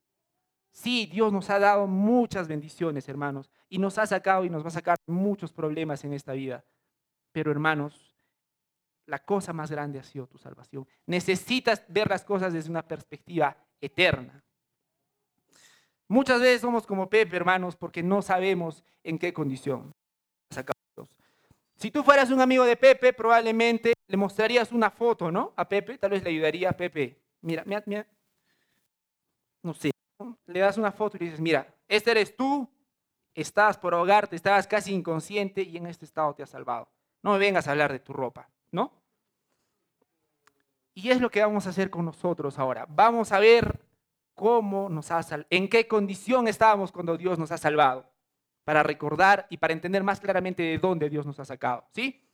[0.72, 4.70] Sí, Dios nos ha dado muchas bendiciones, hermanos, y nos ha sacado y nos va
[4.70, 6.64] a sacar muchos problemas en esta vida.
[7.34, 8.16] Pero, hermanos,
[9.06, 10.88] la cosa más grande ha sido tu salvación.
[11.06, 14.42] Necesitas ver las cosas desde una perspectiva eterna.
[16.08, 19.92] Muchas veces somos como Pepe, hermanos, porque no sabemos en qué condición.
[21.76, 25.54] Si tú fueras un amigo de Pepe, probablemente le mostrarías una foto, ¿no?
[25.56, 27.18] A Pepe, tal vez le ayudaría a Pepe.
[27.40, 28.06] Mira, mira, mira.
[29.64, 29.92] No sé.
[30.48, 32.70] Le das una foto y le dices, mira, este eres tú,
[33.34, 36.90] estás por ahogarte, estabas casi inconsciente y en este estado te has salvado.
[37.24, 38.92] No me vengas a hablar de tu ropa, ¿no?
[40.94, 42.86] Y es lo que vamos a hacer con nosotros ahora.
[42.90, 43.80] Vamos a ver
[44.34, 48.12] cómo nos ha salvado, en qué condición estábamos cuando Dios nos ha salvado
[48.66, 51.86] para recordar y para entender más claramente de dónde Dios nos ha sacado.
[51.94, 52.28] ¿Sí?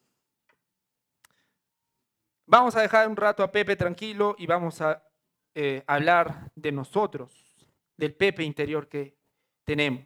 [2.49, 5.03] Vamos a dejar un rato a Pepe tranquilo y vamos a
[5.53, 9.17] eh, hablar de nosotros, del Pepe interior que
[9.65, 10.05] tenemos.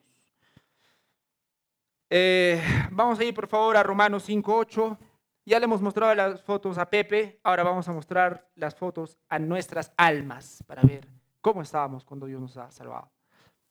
[2.10, 4.98] Eh, vamos a ir por favor a Romanos 5.8.
[5.46, 9.38] Ya le hemos mostrado las fotos a Pepe, ahora vamos a mostrar las fotos a
[9.38, 11.08] nuestras almas para ver
[11.42, 13.12] cómo estábamos cuando Dios nos ha salvado.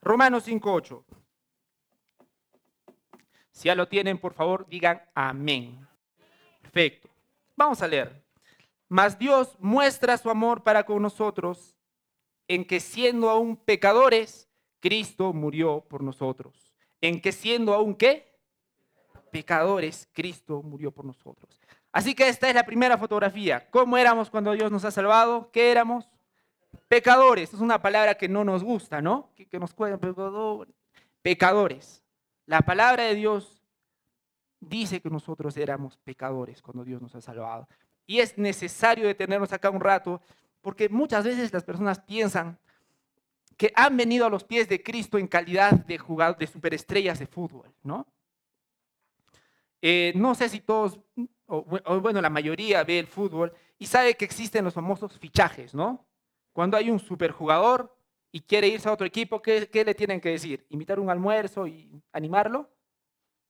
[0.00, 1.04] Romanos 5.8.
[3.50, 5.85] Si ya lo tienen, por favor, digan amén.
[6.62, 7.09] Perfecto.
[7.56, 8.29] Vamos a leer.
[8.90, 11.79] Mas Dios muestra su amor para con nosotros
[12.48, 14.48] en que siendo aún pecadores,
[14.81, 16.74] Cristo murió por nosotros.
[17.00, 18.37] En que siendo aún qué?
[19.31, 21.61] Pecadores, Cristo murió por nosotros.
[21.92, 23.70] Así que esta es la primera fotografía.
[23.70, 25.53] ¿Cómo éramos cuando Dios nos ha salvado?
[25.53, 26.11] ¿Qué éramos?
[26.88, 27.55] Pecadores.
[27.55, 29.31] Es una palabra que no nos gusta, ¿no?
[29.37, 29.72] Que, nos
[31.22, 32.03] Pecadores.
[32.44, 33.62] La palabra de Dios
[34.59, 37.68] dice que nosotros éramos pecadores cuando Dios nos ha salvado.
[38.11, 40.20] Y es necesario detenernos acá un rato,
[40.62, 42.59] porque muchas veces las personas piensan
[43.57, 47.29] que han venido a los pies de Cristo en calidad de jugadores, de superestrellas de
[47.29, 48.09] fútbol, ¿no?
[49.81, 50.99] Eh, no sé si todos,
[51.46, 51.62] o,
[52.01, 56.05] bueno, la mayoría ve el fútbol y sabe que existen los famosos fichajes, ¿no?
[56.53, 57.96] Cuando hay un superjugador
[58.33, 60.66] y quiere irse a otro equipo, ¿qué, ¿qué, le tienen que decir?
[60.70, 62.68] ¿Invitar un almuerzo y animarlo?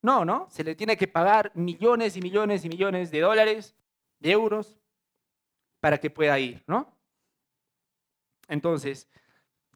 [0.02, 0.48] No, ¿no?
[0.50, 3.74] Se le tiene que pagar millones y millones y millones de dólares,
[4.20, 4.78] de euros,
[5.80, 6.94] para que pueda ir, ¿no?
[8.48, 9.08] Entonces,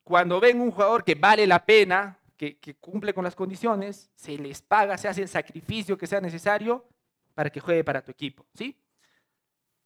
[0.03, 4.61] cuando ven un jugador que vale la pena, que, cumple con las condiciones, se les
[4.61, 6.87] paga, se hace el sacrificio que sea necesario
[7.35, 8.79] para que juegue para tu equipo, ¿sí?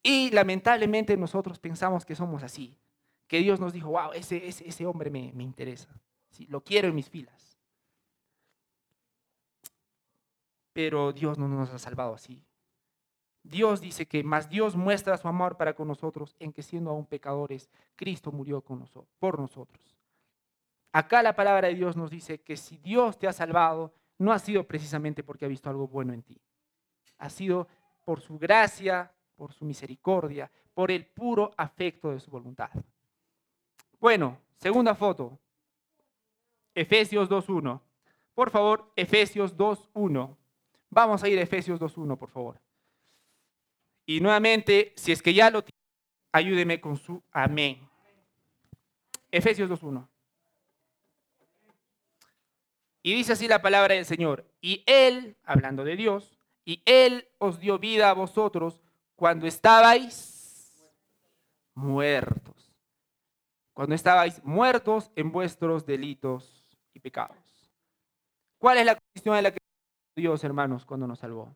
[0.02, 2.76] Y lamentablemente nosotros pensamos que somos así,
[3.26, 5.88] que Dios nos dijo, wow, ese, ese, hombre me, interesa,
[6.30, 6.46] ¿sí?
[6.46, 7.58] lo quiero en mis filas.
[10.72, 12.47] Pero Dios no nos ha salvado así.
[13.48, 17.06] Dios dice que más Dios muestra su amor para con nosotros en que siendo aún
[17.06, 18.86] pecadores, Cristo murió con
[19.18, 19.96] por nosotros.
[20.92, 24.38] Acá la palabra de Dios nos dice que si Dios te ha salvado, no ha
[24.38, 26.40] sido precisamente porque ha visto algo bueno en ti.
[27.18, 27.68] Ha sido
[28.04, 32.70] por su gracia, por su misericordia, por el puro afecto de su voluntad.
[33.98, 35.38] Bueno, segunda foto.
[36.74, 37.80] Efesios 2.1.
[38.34, 40.36] Por favor, Efesios 2.1.
[40.90, 42.60] Vamos a ir a Efesios 2.1, por favor.
[44.08, 45.78] Y nuevamente, si es que ya lo tiene,
[46.32, 47.86] ayúdeme con su amén.
[49.30, 50.08] Efesios 2.1.
[53.02, 54.46] Y dice así la palabra del Señor.
[54.62, 58.80] Y Él, hablando de Dios, y Él os dio vida a vosotros
[59.14, 60.90] cuando estabais
[61.74, 62.72] muertos.
[63.74, 67.36] Cuando estabais muertos en vuestros delitos y pecados.
[68.56, 69.58] ¿Cuál es la condición en la que
[70.16, 71.54] Dios, hermanos, cuando nos salvó?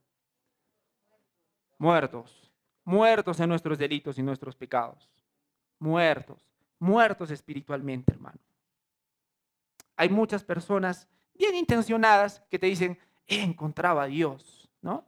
[1.83, 2.49] Muertos.
[2.85, 5.11] Muertos en nuestros delitos y nuestros pecados.
[5.81, 6.49] Muertos.
[6.79, 8.39] Muertos espiritualmente, hermano.
[9.97, 15.05] Hay muchas personas bien intencionadas que te dicen, he encontrado a Dios, ¿no?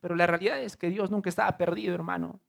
[0.00, 2.40] Pero la realidad es que Dios nunca estaba perdido, hermano.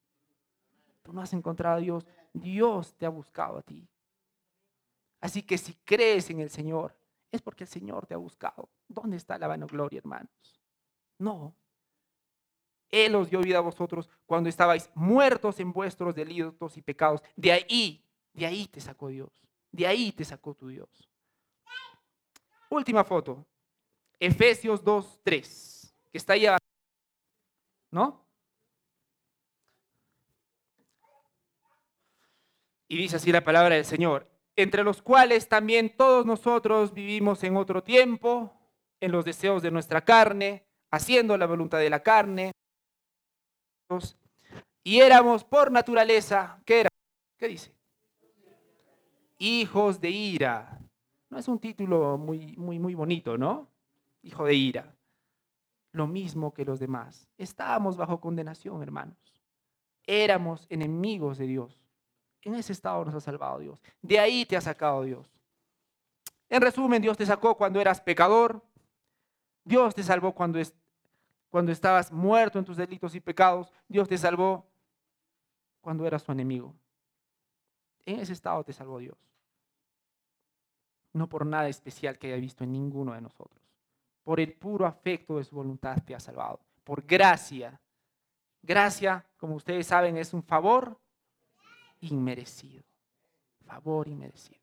[1.04, 3.88] Tú no has encontrado a Dios, Dios te ha buscado a ti.
[5.22, 6.98] Así que si crees en el Señor,
[7.32, 8.68] es porque el Señor te ha buscado.
[8.88, 10.60] ¿Dónde está la vanagloria, hermanos?
[11.20, 11.54] No.
[12.92, 17.22] Él os dio vida a vosotros cuando estabais muertos en vuestros delitos y pecados.
[17.36, 19.30] De ahí, de ahí te sacó Dios.
[19.72, 20.90] De ahí te sacó tu Dios.
[22.70, 23.46] Última foto.
[24.20, 26.60] Efesios 2, 3, que está ahí abajo.
[27.92, 28.26] ¿No?
[32.88, 37.56] Y dice así la palabra del Señor, entre los cuales también todos nosotros vivimos en
[37.56, 38.52] otro tiempo,
[39.00, 42.52] en los deseos de nuestra carne, haciendo la voluntad de la carne.
[44.84, 46.90] Y éramos por naturaleza, ¿qué era?
[47.38, 47.74] ¿Qué dice?
[49.38, 50.80] Hijos de ira,
[51.30, 53.70] no es un título muy, muy, muy bonito, ¿no?
[54.24, 54.96] Hijo de ira.
[55.92, 57.28] Lo mismo que los demás.
[57.38, 59.18] Estábamos bajo condenación, hermanos.
[60.06, 61.80] Éramos enemigos de Dios.
[62.42, 63.80] En ese estado nos ha salvado Dios.
[64.02, 65.32] De ahí te ha sacado Dios.
[66.50, 68.64] En resumen, Dios te sacó cuando eras pecador.
[69.64, 70.60] Dios te salvó cuando,
[71.50, 73.72] cuando estabas muerto en tus delitos y pecados.
[73.88, 74.66] Dios te salvó
[75.82, 76.74] cuando eras su enemigo.
[78.06, 79.18] En ese estado te salvó Dios
[81.14, 83.62] no por nada especial que haya visto en ninguno de nosotros.
[84.24, 86.60] Por el puro afecto de su voluntad te ha salvado.
[86.84, 87.80] Por gracia.
[88.62, 91.00] Gracia, como ustedes saben, es un favor
[92.02, 92.84] inmerecido.
[93.66, 94.60] Favor inmerecido.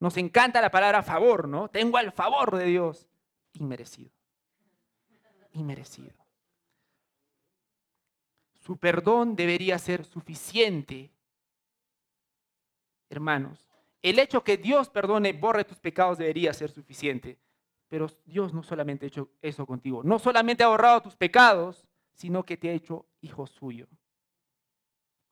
[0.00, 1.68] Nos encanta la palabra favor, ¿no?
[1.68, 3.08] Tengo el favor de Dios.
[3.54, 4.10] Inmerecido.
[5.52, 6.14] Inmerecido.
[8.54, 11.10] Su perdón debería ser suficiente,
[13.08, 13.66] hermanos,
[14.02, 17.38] el hecho que Dios perdone, borre tus pecados debería ser suficiente.
[17.88, 22.44] Pero Dios no solamente ha hecho eso contigo, no solamente ha borrado tus pecados, sino
[22.44, 23.88] que te ha hecho hijo suyo.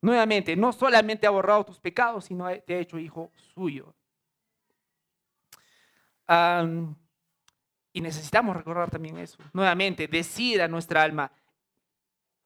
[0.00, 3.94] Nuevamente, no solamente ha borrado tus pecados, sino te ha hecho hijo suyo.
[7.96, 9.38] Y necesitamos recordar también eso.
[9.54, 11.32] Nuevamente, decir a nuestra alma,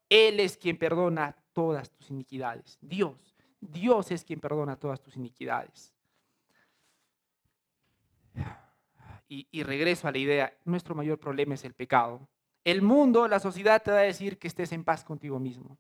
[0.09, 2.79] Él es quien perdona todas tus iniquidades.
[2.81, 5.93] Dios, Dios es quien perdona todas tus iniquidades.
[9.27, 12.29] y, regreso a la idea, nuestro mayor problema es el pecado.
[12.63, 15.77] El mundo, la sociedad te va a decir que estés en paz contigo mismo.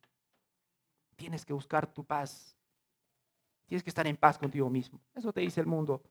[1.14, 2.56] Tienes que buscar tu paz.
[3.66, 5.00] Tienes que estar en paz contigo mismo.
[5.14, 6.02] Eso te dice el mundo.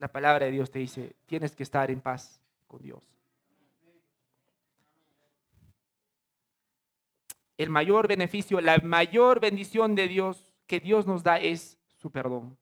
[0.00, 3.10] La palabra de Dios te dice, tienes que estar en paz con Dios.
[7.60, 12.56] el mayor beneficio, la mayor bendición de Dios que Dios nos da es su perdón.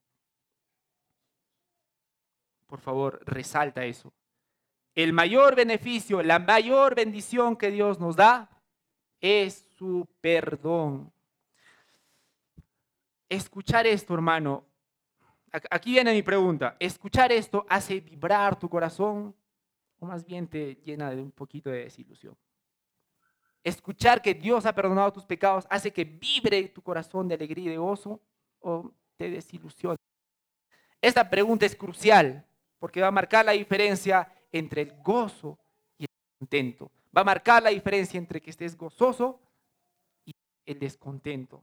[2.66, 4.12] Por favor, resalta eso.
[4.96, 8.50] El mayor beneficio, la mayor bendición que Dios nos da
[9.20, 11.12] es su perdón.
[13.28, 14.64] Escuchar esto, hermano,
[15.70, 16.76] aquí viene mi pregunta.
[16.78, 19.34] ¿Escuchar esto hace vibrar tu corazón
[19.98, 22.36] o más bien te llena de un poquito de desilusión?
[23.64, 27.68] Escuchar que Dios ha perdonado tus pecados hace que vibre tu corazón de alegría y
[27.70, 28.20] de gozo
[28.60, 29.96] o te desilusiona.
[31.00, 32.44] Esta pregunta es crucial
[32.78, 35.58] porque va a marcar la diferencia entre el gozo
[35.98, 36.90] y el contento.
[37.16, 39.40] Va a marcar la diferencia entre que estés gozoso
[40.24, 40.32] y
[40.64, 41.62] el descontento.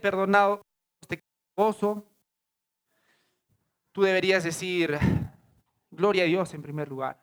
[0.00, 0.62] Perdonado
[1.08, 1.22] te
[1.56, 2.04] gozo,
[3.92, 4.98] tú deberías decir,
[5.90, 7.18] gloria a Dios en primer lugar.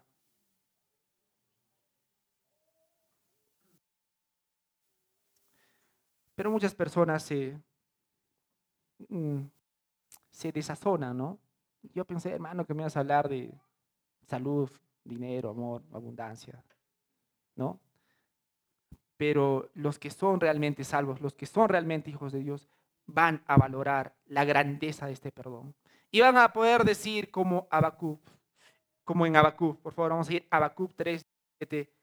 [6.35, 7.59] Pero muchas personas se,
[9.09, 9.41] mm,
[10.31, 11.39] se desazonan, ¿no?
[11.93, 13.53] Yo pensé, hermano, que me ibas a hablar de
[14.25, 14.71] salud,
[15.03, 16.63] dinero, amor, abundancia,
[17.55, 17.79] ¿no?
[19.19, 22.69] Pero los que son realmente salvos, los que son realmente hijos de Dios,
[23.05, 25.75] van a valorar la grandeza de este perdón.
[26.09, 28.17] Y van a poder decir como Abacub,
[29.03, 31.21] como en Abacub, por favor, vamos a ir a Abacub 3,
[31.57, 31.93] 7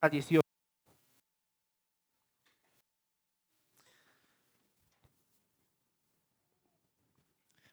[0.00, 0.42] a 18.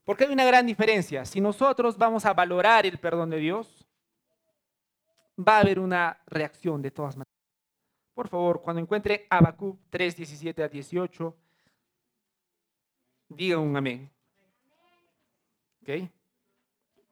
[0.05, 1.25] Porque hay una gran diferencia.
[1.25, 3.83] Si nosotros vamos a valorar el perdón de Dios,
[5.39, 7.28] va a haber una reacción de todas maneras.
[8.19, 11.37] Por favor, cuando encuentre Habacuc 3, 17 a 18,
[13.29, 14.11] diga un amén.
[15.81, 15.87] ¿Ok?
[15.87, 16.11] Un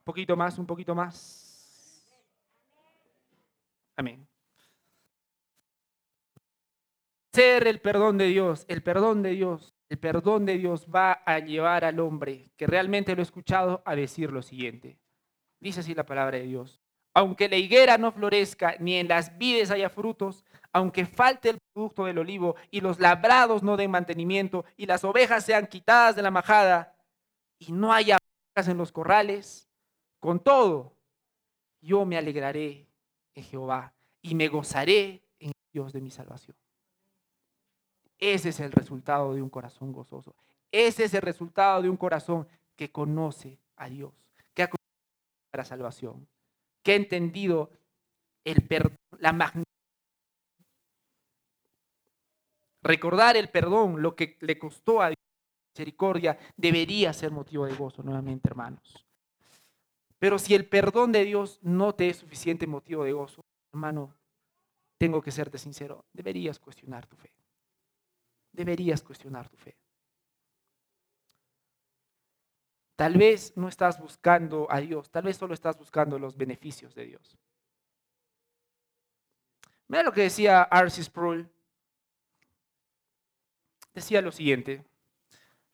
[0.04, 2.14] poquito más, un poquito más.
[3.96, 4.28] Amén.
[7.32, 11.38] Ser el perdón de Dios, el perdón de Dios el perdón de Dios va a
[11.38, 14.98] llevar al hombre que realmente lo ha escuchado a decir lo siguiente.
[15.58, 16.82] Dice así la palabra de Dios.
[17.14, 22.04] Aunque la higuera no florezca, ni en las vides haya frutos, aunque falte el producto
[22.04, 26.30] del olivo y los labrados no den mantenimiento y las ovejas sean quitadas de la
[26.30, 26.94] majada
[27.58, 29.68] y no haya ovejas en los corrales,
[30.20, 30.92] con todo,
[31.80, 32.86] yo me alegraré
[33.34, 36.56] en Jehová y me gozaré en Dios de mi salvación.
[38.18, 40.34] Ese es el resultado de un corazón gozoso.
[40.72, 44.12] Ese es el resultado de un corazón que conoce a Dios,
[44.54, 46.28] que ha conocido la salvación,
[46.82, 47.70] que ha entendido
[48.44, 49.67] el perdón, la magnitud.
[52.88, 55.16] Recordar el perdón, lo que le costó a Dios
[55.72, 59.06] misericordia, debería ser motivo de gozo nuevamente, hermanos.
[60.18, 64.12] Pero si el perdón de Dios no te es suficiente motivo de gozo, hermano,
[64.98, 67.30] tengo que serte sincero, deberías cuestionar tu fe
[68.58, 69.76] deberías cuestionar tu fe.
[72.96, 77.06] Tal vez no estás buscando a Dios, tal vez solo estás buscando los beneficios de
[77.06, 77.38] Dios.
[79.86, 81.48] Mira lo que decía Arcis Sproul.
[83.98, 84.84] Decía lo siguiente,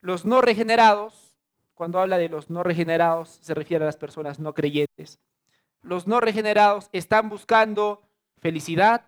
[0.01, 1.35] los no regenerados,
[1.75, 5.19] cuando habla de los no regenerados, se refiere a las personas no creyentes.
[5.83, 8.01] Los no regenerados están buscando
[8.39, 9.05] felicidad,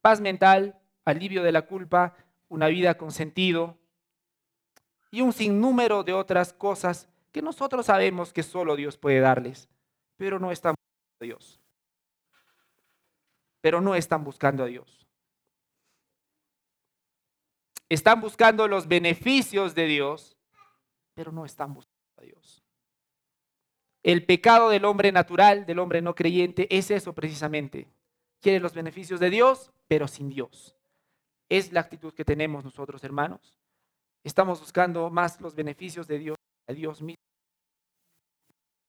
[0.00, 2.14] paz mental, alivio de la culpa
[2.48, 3.76] una vida con sentido
[5.10, 9.68] y un sinnúmero de otras cosas que nosotros sabemos que solo Dios puede darles,
[10.16, 11.60] pero no están buscando a Dios.
[13.60, 15.05] Pero no están buscando a Dios.
[17.88, 20.36] Están buscando los beneficios de Dios,
[21.14, 22.62] pero no están buscando a Dios.
[24.02, 27.88] El pecado del hombre natural, del hombre no creyente, es eso precisamente.
[28.40, 30.76] Quiere los beneficios de Dios, pero sin Dios.
[31.48, 33.58] Es la actitud que tenemos nosotros, hermanos.
[34.22, 36.36] Estamos buscando más los beneficios de Dios,
[36.68, 37.22] a Dios mismo.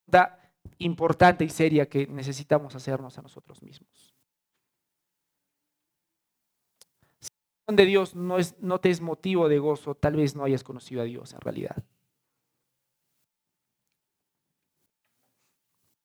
[0.08, 0.40] Da
[0.80, 4.07] importante y seria que necesitamos hacernos a nosotros mismos.
[7.76, 11.02] De Dios no, es, no te es motivo de gozo, tal vez no hayas conocido
[11.02, 11.84] a Dios en realidad.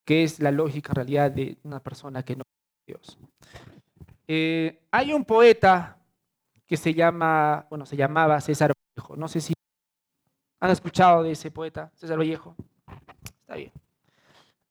[0.04, 3.16] ¿Qué es la lógica realidad de una persona que no a Dios?
[4.26, 5.98] Eh, hay un poeta
[6.66, 9.16] que se llama, bueno, se llamaba César Vallejo.
[9.16, 9.54] No sé si
[10.60, 12.56] han escuchado de ese poeta, César Vallejo.
[13.40, 13.72] Está bien.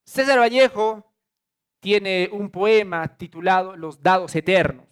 [0.04, 1.10] César Vallejo
[1.80, 4.86] tiene un poema titulado Los dados eternos.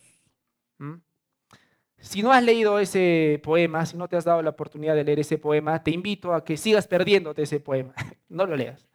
[2.00, 5.20] Si no has leído ese poema, si no te has dado la oportunidad de leer
[5.20, 7.94] ese poema, te invito a que sigas perdiéndote ese poema.
[8.30, 8.86] No lo leas.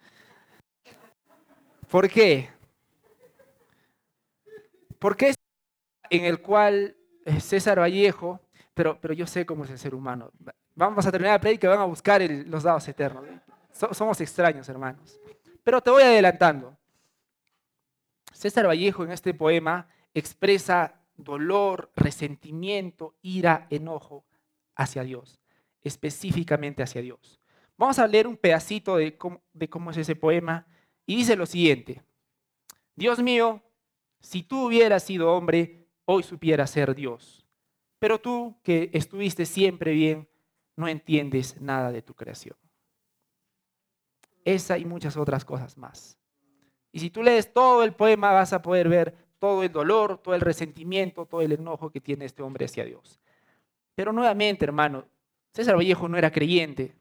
[1.89, 2.49] ¿Por qué?
[4.97, 5.36] Porque es
[6.10, 6.95] en el cual
[7.26, 8.39] eh, César Vallejo,
[8.74, 10.32] pero, pero yo sé cómo es el ser humano.
[10.74, 13.26] Vamos a terminar la predica y van a buscar los dados eternos.
[13.91, 15.20] somos extraños, hermanos.
[15.62, 16.78] Pero te voy adelantando.
[18.32, 24.26] César Vallejo en este poema expresa dolor, resentimiento, ira, enojo
[24.76, 25.39] hacia Dios,
[25.82, 27.41] específicamente hacia Dios.
[27.78, 30.68] Vamos a leer un pedacito de cómo, de cómo es ese poema
[31.05, 32.03] y dice lo siguiente.
[32.95, 33.61] Dios mío,
[34.20, 37.45] si tú hubieras sido hombre, hoy supieras ser Dios.
[37.99, 40.30] Pero tú, que estuviste siempre bien,
[40.76, 42.57] no entiendes nada de tu creación.
[44.43, 46.18] Esa y muchas otras cosas más.
[46.91, 50.36] Y si tú lees todo el poema vas a poder ver todo el dolor, todo
[50.36, 53.19] el resentimiento, todo el enojo que tiene este hombre hacia Dios.
[53.95, 55.05] Pero nuevamente, hermano,
[55.53, 56.93] César Vallejo no era creyente.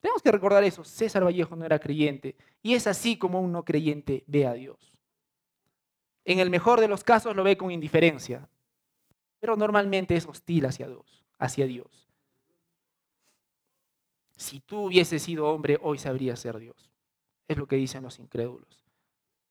[0.00, 2.36] Tenemos que recordar eso, César Vallejo no era creyente.
[2.62, 4.98] Y es así como un no creyente ve a Dios.
[6.24, 8.48] En el mejor de los casos lo ve con indiferencia,
[9.40, 12.08] pero normalmente es hostil hacia Dios, hacia Dios.
[14.36, 16.90] Si tú hubieses sido hombre, hoy sabrías ser Dios.
[17.48, 18.87] Es lo que dicen los incrédulos.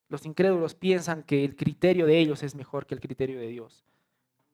[0.08, 3.84] Los incrédulos piensan que el criterio de ellos es mejor que el criterio de Dios.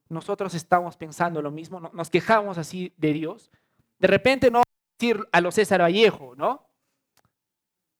[0.08, 3.50] Nosotros estamos pensando lo mismo, nos quejamos así de Dios.
[3.98, 4.62] De repente no
[4.98, 6.66] decir a los César Vallejo, ¿no?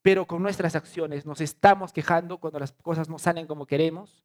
[0.03, 4.23] Pero con nuestras acciones nos estamos quejando cuando las cosas no salen como queremos.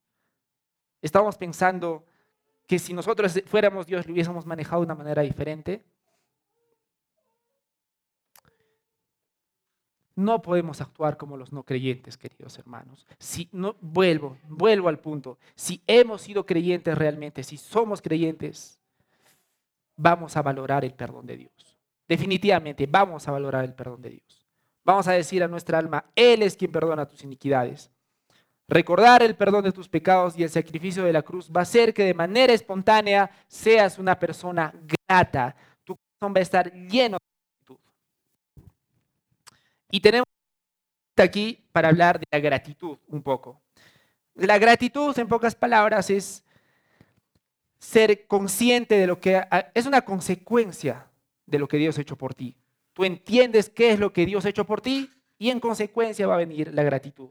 [1.01, 2.05] Estamos pensando
[2.67, 5.85] que si nosotros fuéramos Dios lo hubiésemos manejado de una manera diferente.
[10.19, 13.07] No podemos actuar como los no creyentes, queridos hermanos.
[13.19, 15.37] Si no vuelvo, vuelvo al punto.
[15.55, 18.81] Si hemos sido creyentes realmente, si somos creyentes,
[19.95, 21.79] vamos a valorar el perdón de Dios.
[22.05, 24.45] Definitivamente vamos a valorar el perdón de Dios.
[24.83, 27.89] Vamos a decir a nuestra alma, Él es quien perdona tus iniquidades.
[28.67, 31.93] Recordar el perdón de tus pecados y el sacrificio de la cruz va a hacer
[31.93, 34.73] que de manera espontánea seas una persona
[35.07, 35.55] grata.
[35.85, 37.19] Tu corazón va a estar lleno
[39.91, 40.25] y tenemos
[41.17, 43.61] aquí para hablar de la gratitud un poco.
[44.35, 46.45] La gratitud, en pocas palabras, es
[47.79, 49.41] ser consciente de lo que
[49.73, 51.07] es una consecuencia
[51.45, 52.55] de lo que Dios ha hecho por ti.
[52.93, 56.35] Tú entiendes qué es lo que Dios ha hecho por ti y en consecuencia va
[56.35, 57.29] a venir la gratitud.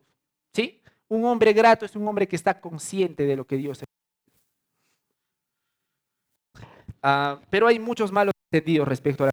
[0.53, 0.83] ¿Sí?
[1.09, 3.89] Un hombre grato es un hombre que está consciente de lo que Dios ha hecho.
[7.03, 9.33] Ah, pero hay muchos malos entendidos respecto a la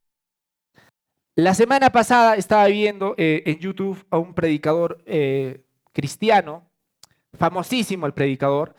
[1.35, 6.69] la semana pasada estaba viendo eh, en YouTube a un predicador eh, cristiano,
[7.33, 8.73] famosísimo el predicador,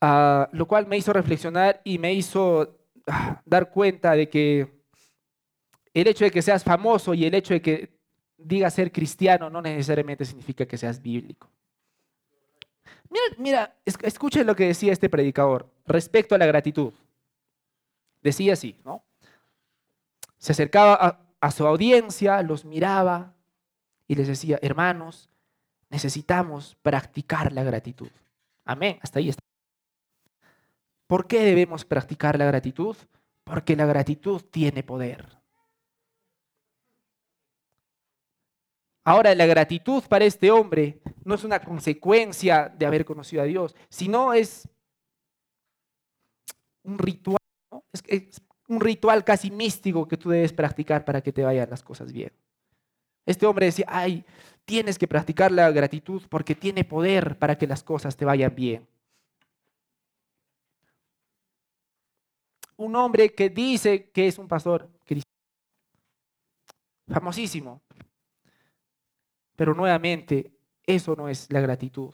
[0.00, 4.82] ah, lo cual me hizo reflexionar y me hizo ah, dar cuenta de que
[5.94, 7.96] el hecho de que seas famoso y el hecho de que
[8.36, 11.48] digas ser cristiano no necesariamente significa que seas bíblico.
[13.08, 16.92] Mira, mira, escuchen lo que decía este predicador respecto a la gratitud.
[18.22, 19.04] Decía así, ¿no?
[20.36, 23.32] Se acercaba a, a su audiencia, los miraba
[24.08, 25.30] y les decía, hermanos,
[25.90, 28.10] necesitamos practicar la gratitud.
[28.64, 29.40] Amén, hasta ahí está.
[31.06, 32.96] ¿Por qué debemos practicar la gratitud?
[33.44, 35.38] Porque la gratitud tiene poder.
[39.04, 43.76] Ahora, la gratitud para este hombre no es una consecuencia de haber conocido a Dios,
[43.88, 44.68] sino es
[46.82, 47.38] un ritual,
[48.08, 52.12] es, un ritual casi místico que tú debes practicar para que te vayan las cosas
[52.12, 52.32] bien.
[53.24, 54.24] Este hombre decía, ay,
[54.64, 58.86] tienes que practicar la gratitud porque tiene poder para que las cosas te vayan bien.
[62.76, 65.32] Un hombre que dice que es un pastor cristiano,
[67.08, 67.80] famosísimo,
[69.56, 70.52] pero nuevamente,
[70.86, 72.12] eso no es la gratitud.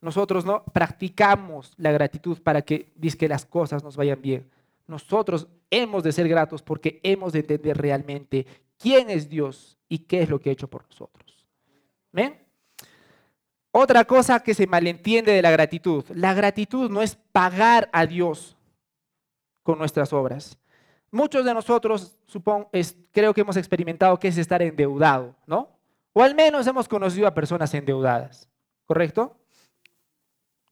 [0.00, 4.50] Nosotros no practicamos la gratitud para que, que las cosas nos vayan bien.
[4.86, 8.46] Nosotros hemos de ser gratos porque hemos de entender realmente
[8.78, 11.46] quién es Dios y qué es lo que ha hecho por nosotros.
[12.12, 12.38] ¿Ven?
[13.70, 16.04] Otra cosa que se malentiende de la gratitud.
[16.14, 18.56] La gratitud no es pagar a Dios
[19.64, 20.56] con nuestras obras.
[21.10, 22.70] Muchos de nosotros, supongo,
[23.10, 25.70] creo que hemos experimentado que es estar endeudado, ¿no?
[26.12, 28.48] O al menos hemos conocido a personas endeudadas,
[28.84, 29.36] ¿correcto?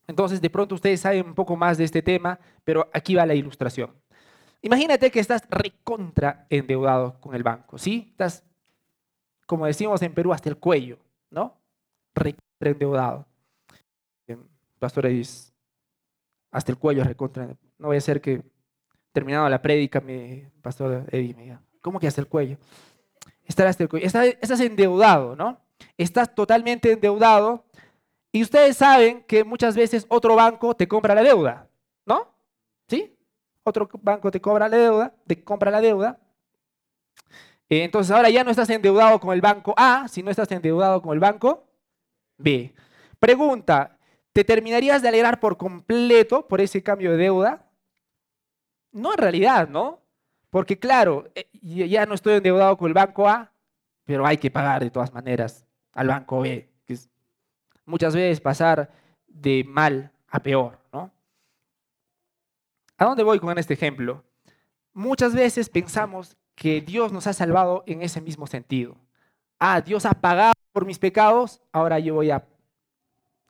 [0.07, 3.35] Entonces, de pronto ustedes saben un poco más de este tema, pero aquí va la
[3.35, 3.93] ilustración.
[4.63, 8.09] Imagínate que estás recontra endeudado con el banco, ¿sí?
[8.11, 8.45] Estás,
[9.47, 10.99] como decimos en Perú, hasta el cuello,
[11.31, 11.59] ¿no?
[12.15, 13.27] Recontra endeudado.
[14.79, 15.53] Pastor dice,
[16.51, 17.47] hasta el cuello recontra.
[17.79, 18.43] No voy a ser que
[19.13, 22.57] terminado la prédica, mi pastor Eddie me diga, ¿cómo que hasta el cuello?
[23.45, 24.07] Estar hasta el cuello.
[24.07, 25.61] Estás, estás endeudado, ¿no?
[25.97, 27.65] Estás totalmente endeudado
[28.33, 31.69] Y ustedes saben que muchas veces otro banco te compra la deuda,
[32.07, 32.32] ¿no?
[33.65, 36.19] Otro banco te cobra la deuda, te compra la deuda.
[37.69, 41.15] Eh, entonces ahora ya no estás endeudado con el banco A, sino estás endeudado con
[41.15, 41.65] el banco
[42.39, 42.75] B.
[43.19, 43.99] Pregunta,
[44.33, 47.71] ¿te terminarías de alegrar por completo por ese cambio de deuda?
[48.91, 50.01] No en realidad, ¿no?
[50.51, 53.53] Porque claro, eh, ya no estoy endeudado con el banco A,
[54.05, 56.73] pero hay que pagar de todas maneras al banco B
[57.85, 58.91] muchas veces pasar
[59.27, 61.11] de mal a peor, ¿no?
[63.03, 64.23] ¿A dónde voy con este ejemplo?
[64.93, 68.97] Muchas veces pensamos que Dios nos ha salvado en ese mismo sentido.
[69.59, 72.47] Ah, Dios ha pagado por mis pecados, ahora yo voy a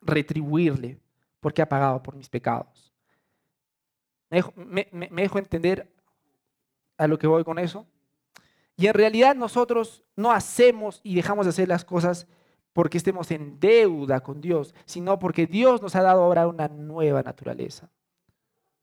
[0.01, 0.99] retribuirle
[1.41, 2.95] porque ha pagado por mis pecados.
[4.31, 4.43] ¿Me
[5.19, 5.95] dejo, entender
[6.97, 7.87] a lo que voy con eso?
[8.79, 12.27] Y en realidad nosotros no hacemos y dejamos de hacer las cosas
[12.73, 17.23] porque estemos en deuda con Dios, sino porque Dios nos ha dado ahora una nueva
[17.23, 17.91] naturaleza.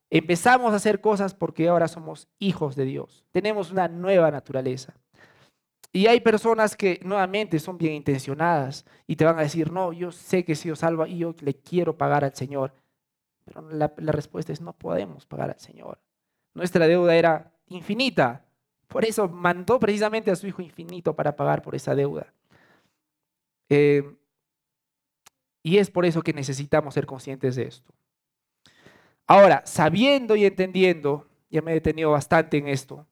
[0.09, 3.23] Empezamos a hacer cosas porque ahora somos hijos de Dios.
[3.31, 4.93] Tenemos una nueva naturaleza.
[5.91, 10.11] Y hay personas que nuevamente son bien intencionadas y te van a decir, no, yo
[10.11, 12.73] sé que he sido salvo y yo le quiero pagar al Señor.
[13.45, 15.99] Pero la, la respuesta es, no podemos pagar al Señor.
[16.53, 18.45] Nuestra deuda era infinita.
[18.87, 22.33] Por eso mandó precisamente a su Hijo infinito para pagar por esa deuda.
[23.69, 24.03] Eh,
[25.61, 27.93] y es por eso que necesitamos ser conscientes de esto.
[29.29, 33.05] Ahora, sabiendo y entendiendo, ya me he detenido bastante en esto,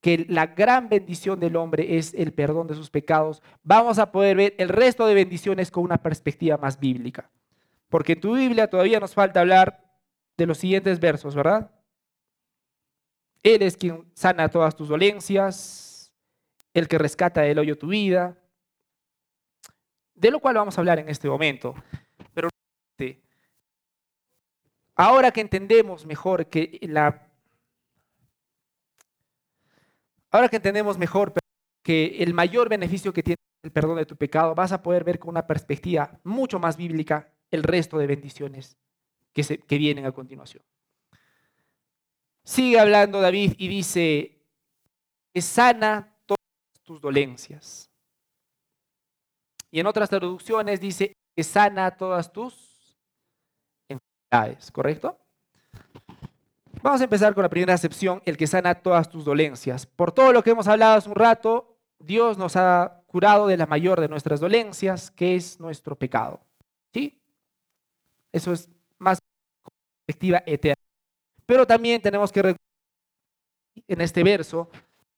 [0.00, 4.38] que la gran bendición del hombre es el perdón de sus pecados, vamos a poder
[4.38, 7.30] ver el resto de bendiciones con una perspectiva más bíblica.
[7.90, 9.84] Porque en tu Biblia todavía nos falta hablar
[10.38, 11.72] de los siguientes versos, ¿verdad?
[13.42, 16.10] Él es quien sana todas tus dolencias,
[16.72, 18.38] el que rescata del hoyo tu vida,
[20.14, 21.74] de lo cual vamos a hablar en este momento.
[22.32, 22.48] Pero
[24.98, 27.26] ahora que entendemos mejor que la
[30.30, 31.32] ahora que entendemos mejor
[31.82, 35.18] que el mayor beneficio que tiene el perdón de tu pecado, vas a poder ver
[35.18, 38.76] con una perspectiva mucho más bíblica el resto de bendiciones
[39.32, 40.62] que, que vienen a continuación.
[42.44, 44.38] Sigue hablando David y dice,
[45.32, 47.90] que sana todas tus dolencias.
[49.70, 52.67] Y en otras traducciones dice que sana todas tus
[54.30, 55.18] enfermedades, ¿correcto?
[56.82, 59.86] Vamos a empezar con la primera acepción, el que sana todas tus dolencias.
[59.86, 63.66] Por todo lo que hemos hablado hace un rato, Dios nos ha curado de la
[63.66, 66.40] mayor de nuestras dolencias, que es nuestro pecado.
[66.92, 67.20] ¿Sí?
[68.32, 68.68] Eso es
[68.98, 69.18] más
[70.06, 70.82] perspectiva eterna.
[71.46, 72.54] Pero también tenemos que
[73.88, 74.68] en este verso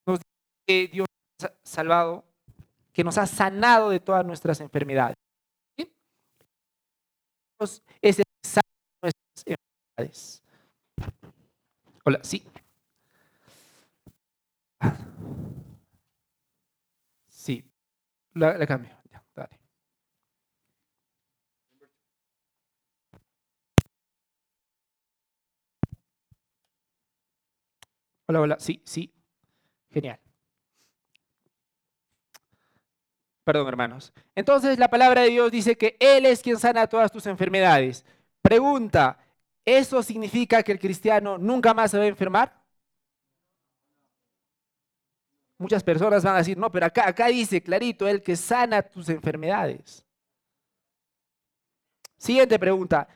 [0.06, 0.28] nos dice
[0.66, 1.06] que Dios
[1.40, 2.24] nos ha salvado
[2.92, 5.16] que nos ha sanado de todas nuestras enfermedades.
[7.58, 8.24] Dios es el
[12.04, 12.42] Hola, sí.
[17.28, 17.64] Sí,
[18.34, 18.90] la, cambio.
[19.36, 19.58] dale.
[28.26, 29.12] Hola, hola, sí, sí.
[29.90, 30.20] Genial.
[33.44, 34.12] Perdón, hermanos.
[34.34, 38.04] Entonces la palabra de Dios dice que Él es quien sana todas tus enfermedades.
[38.42, 39.18] Pregunta,
[39.78, 42.60] ¿eso significa que el cristiano nunca más se va a enfermar?
[45.58, 49.08] Muchas personas van a decir, no, pero acá, acá dice clarito, Él que sana tus
[49.08, 50.06] enfermedades.
[52.16, 53.08] Siguiente pregunta,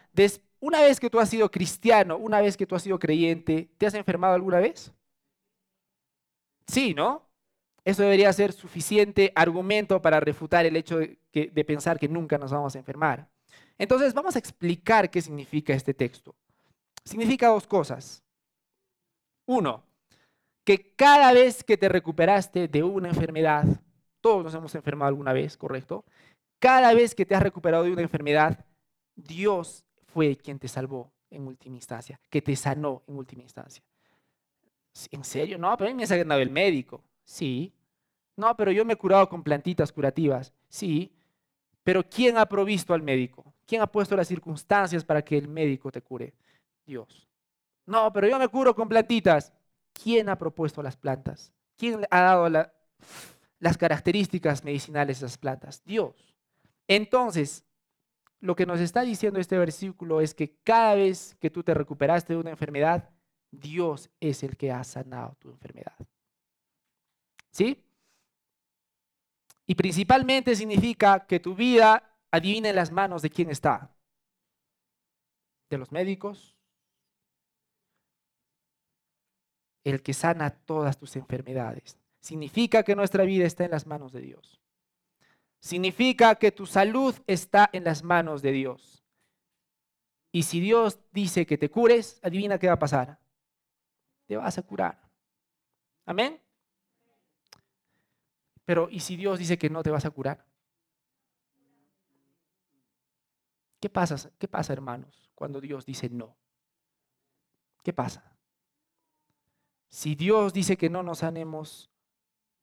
[0.60, 3.86] una vez que tú has sido cristiano, una vez que tú has sido creyente, ¿te
[3.86, 4.92] has enfermado alguna vez?
[6.66, 7.28] Sí, ¿no?
[7.84, 12.74] Eso debería ser suficiente argumento para refutar el hecho de, pensar que nunca nos vamos
[12.74, 13.28] a enfermar.
[13.76, 16.34] Entonces, vamos a explicar qué significa este texto.
[17.04, 18.22] Significa dos cosas.
[19.46, 19.84] Uno,
[20.64, 23.64] que cada vez que te recuperaste de una enfermedad,
[24.20, 26.04] todos nos hemos enfermado alguna vez, ¿correcto?
[26.58, 28.64] Cada vez que te has recuperado de una enfermedad,
[29.14, 33.84] Dios fue quien te salvó en última instancia, que te sanó en última instancia.
[35.10, 35.58] ¿En serio?
[35.58, 37.02] No, pero a mí me ha sanado el médico.
[37.24, 37.72] Sí.
[38.36, 40.52] No, pero yo me he curado con plantitas curativas.
[40.68, 41.12] Sí.
[41.82, 43.52] Pero ¿quién ha provisto al médico?
[43.66, 46.32] ¿Quién ha puesto las circunstancias para que el médico te cure?
[46.84, 47.28] Dios.
[47.86, 49.52] No, pero yo me curo con plantitas.
[49.92, 51.52] ¿Quién ha propuesto las plantas?
[51.76, 52.48] ¿Quién ha dado
[53.58, 55.82] las características medicinales de esas plantas?
[55.84, 56.34] Dios.
[56.88, 57.64] Entonces,
[58.40, 62.34] lo que nos está diciendo este versículo es que cada vez que tú te recuperaste
[62.34, 63.10] de una enfermedad,
[63.50, 65.96] Dios es el que ha sanado tu enfermedad.
[67.50, 67.82] ¿Sí?
[69.66, 73.90] Y principalmente significa que tu vida adivina en las manos de quién está.
[75.70, 76.53] De los médicos.
[79.84, 81.98] El que sana todas tus enfermedades.
[82.20, 84.60] Significa que nuestra vida está en las manos de Dios.
[85.60, 89.04] Significa que tu salud está en las manos de Dios.
[90.32, 93.18] Y si Dios dice que te cures, adivina qué va a pasar.
[94.26, 95.00] Te vas a curar.
[96.06, 96.40] Amén.
[98.64, 100.44] Pero ¿y si Dios dice que no te vas a curar?
[103.80, 106.36] ¿Qué pasa, qué pasa, hermanos, cuando Dios dice no?
[107.82, 108.33] ¿Qué pasa?
[109.88, 111.90] Si Dios dice que no nos sanemos,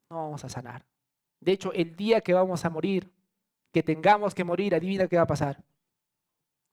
[0.09, 0.85] no vamos a sanar.
[1.39, 3.11] De hecho, el día que vamos a morir,
[3.71, 5.63] que tengamos que morir, adivina qué va a pasar.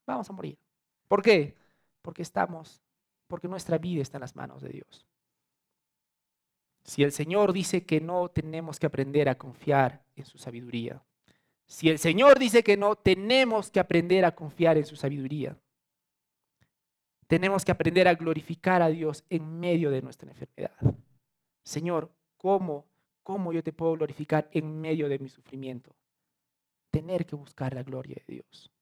[0.06, 0.58] Vamos a morir.
[1.06, 1.56] ¿Por qué?
[2.02, 2.82] Porque estamos,
[3.26, 5.06] porque nuestra vida está en las manos de Dios.
[6.84, 11.02] Si el Señor dice que no, tenemos que aprender a confiar en su sabiduría.
[11.66, 15.56] Si el Señor dice que no, tenemos que aprender a confiar en su sabiduría.
[17.28, 20.74] Tenemos que aprender a glorificar a Dios en medio de nuestra enfermedad.
[21.62, 22.86] Señor, ¿cómo,
[23.22, 25.94] cómo yo te puedo glorificar en medio de mi sufrimiento?
[26.90, 28.72] Tener que buscar la gloria de Dios.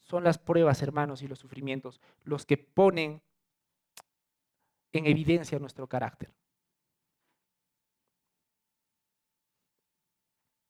[0.00, 3.22] Son las pruebas, hermanos, y los sufrimientos los que ponen
[4.92, 6.34] en evidencia nuestro carácter.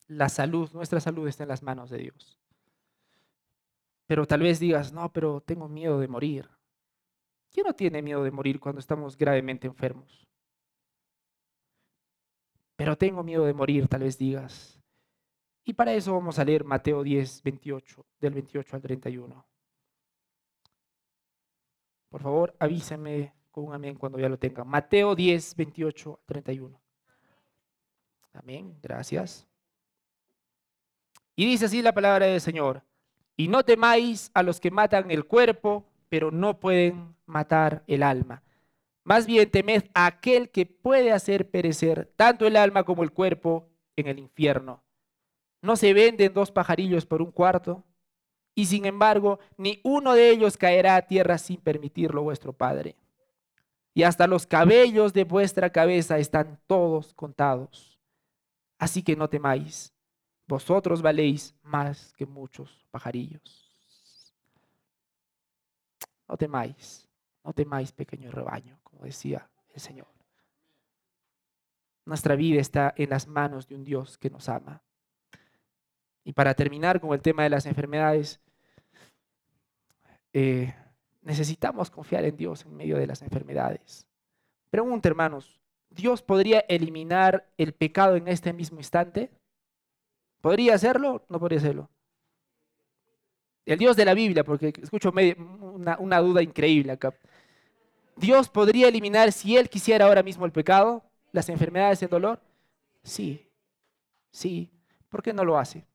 [0.07, 2.37] La salud, nuestra salud está en las manos de Dios.
[4.05, 6.58] Pero tal vez digas, no, pero tengo miedo de morir.
[7.51, 10.27] ¿Quién no tiene miedo de morir cuando estamos gravemente enfermos?
[12.75, 14.79] Pero tengo miedo de morir, tal vez digas.
[15.65, 19.45] Y para eso vamos a leer Mateo 10, 28, del 28 al 31.
[22.09, 24.67] Por favor, avísenme con un amén cuando ya lo tengan.
[24.67, 26.81] Mateo 10, 28 al 31.
[28.33, 29.45] Amén, gracias.
[31.35, 32.83] Y dice así la palabra del Señor.
[33.35, 38.43] Y no temáis a los que matan el cuerpo, pero no pueden matar el alma.
[39.03, 43.69] Más bien temed a aquel que puede hacer perecer tanto el alma como el cuerpo
[43.95, 44.83] en el infierno.
[45.61, 47.83] ¿No se venden dos pajarillos por un cuarto?
[48.55, 52.95] Y sin embargo, ni uno de ellos caerá a tierra sin permitirlo vuestro Padre.
[53.93, 57.99] Y hasta los cabellos de vuestra cabeza están todos contados.
[58.77, 59.93] Así que no temáis,
[60.47, 63.68] vosotros valéis más que muchos pajarillos.
[66.29, 67.09] No temáis,
[67.43, 70.07] no temáis, pequeño rebaño, como decía el Señor.
[72.05, 74.83] Nuestra vida está en las manos de un Dios que nos ama.
[76.23, 78.39] Y para terminar con el tema de las enfermedades,
[80.33, 80.75] eh,
[81.21, 84.07] necesitamos confiar en Dios en medio de las enfermedades.
[84.69, 85.59] Pregunta, hermanos,
[85.89, 89.31] ¿Dios podría eliminar el pecado en este mismo instante?
[90.41, 91.25] ¿Podría hacerlo?
[91.27, 91.89] No podría hacerlo.
[93.69, 97.13] El Dios de la Biblia, porque escucho una, una duda increíble acá.
[98.15, 102.41] ¿Dios podría eliminar, si Él quisiera ahora mismo el pecado, las enfermedades, el dolor?
[103.03, 103.47] Sí,
[104.31, 104.71] sí.
[105.07, 105.85] ¿Por qué no lo hace?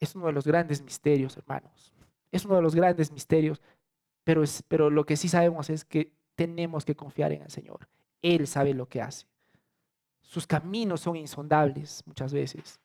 [0.00, 1.92] Es uno de los grandes misterios, hermanos.
[2.32, 3.62] Es uno de los grandes misterios,
[4.24, 7.88] pero, es, pero lo que sí sabemos es que tenemos que confiar en el Señor.
[8.22, 9.26] Él sabe lo que hace.
[10.20, 12.80] Sus caminos son insondables muchas veces.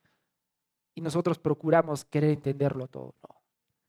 [0.97, 3.13] Y nosotros procuramos querer entenderlo todo.
[3.21, 3.35] No.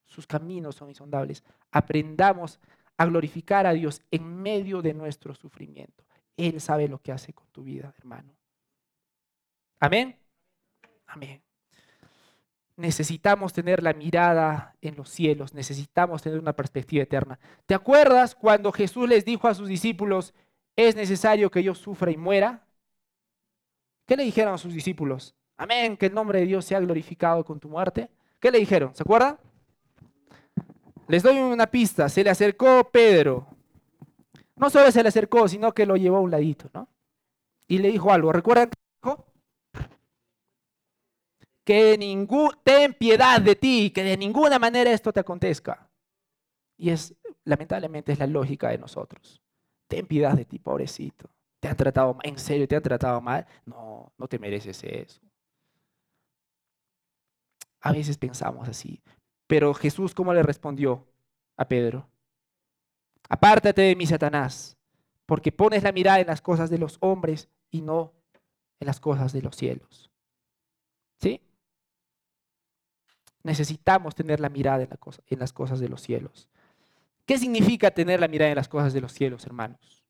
[0.04, 1.42] Sus caminos son insondables.
[1.70, 2.60] Aprendamos
[2.98, 6.04] a glorificar a Dios en medio de nuestro sufrimiento.
[6.36, 8.34] Él sabe lo que hace con tu vida, hermano.
[9.80, 10.18] Amén.
[11.06, 11.42] Amén
[12.78, 17.38] necesitamos tener la mirada en los cielos, necesitamos tener una perspectiva eterna.
[17.66, 20.32] ¿Te acuerdas cuando Jesús les dijo a sus discípulos,
[20.76, 22.64] es necesario que yo sufra y muera?
[24.06, 25.34] ¿Qué le dijeron a sus discípulos?
[25.58, 28.08] Amén, que el nombre de Dios sea glorificado con tu muerte.
[28.40, 28.94] ¿Qué le dijeron?
[28.94, 29.36] ¿Se acuerdan?
[31.08, 33.46] Les doy una pista, se le acercó Pedro.
[34.54, 36.88] No solo se le acercó, sino que lo llevó a un ladito, ¿no?
[37.66, 38.32] Y le dijo algo.
[38.32, 39.26] ¿Recuerdan qué dijo?
[41.64, 45.90] que ningún, ten piedad de ti, que de ninguna manera esto te acontezca.
[46.76, 49.42] Y es, lamentablemente, es la lógica de nosotros.
[49.88, 51.28] Ten piedad de ti, pobrecito.
[51.60, 52.16] ¿Te han tratado?
[52.22, 53.46] ¿En serio te han tratado mal?
[53.66, 55.20] No, no te mereces eso.
[57.80, 59.02] A veces pensamos así.
[59.46, 61.06] Pero Jesús, ¿cómo le respondió
[61.56, 62.08] a Pedro?
[63.28, 64.76] Apártate de mí, Satanás,
[65.26, 68.12] porque pones la mirada en las cosas de los hombres y no
[68.80, 70.10] en las cosas de los cielos.
[71.20, 71.40] ¿Sí?
[73.48, 74.86] necesitamos tener la mirada
[75.26, 76.48] en, las cosas de los cielos.
[77.24, 80.04] ¿Qué significa tener la mirada en las cosas de los cielos, hermanos?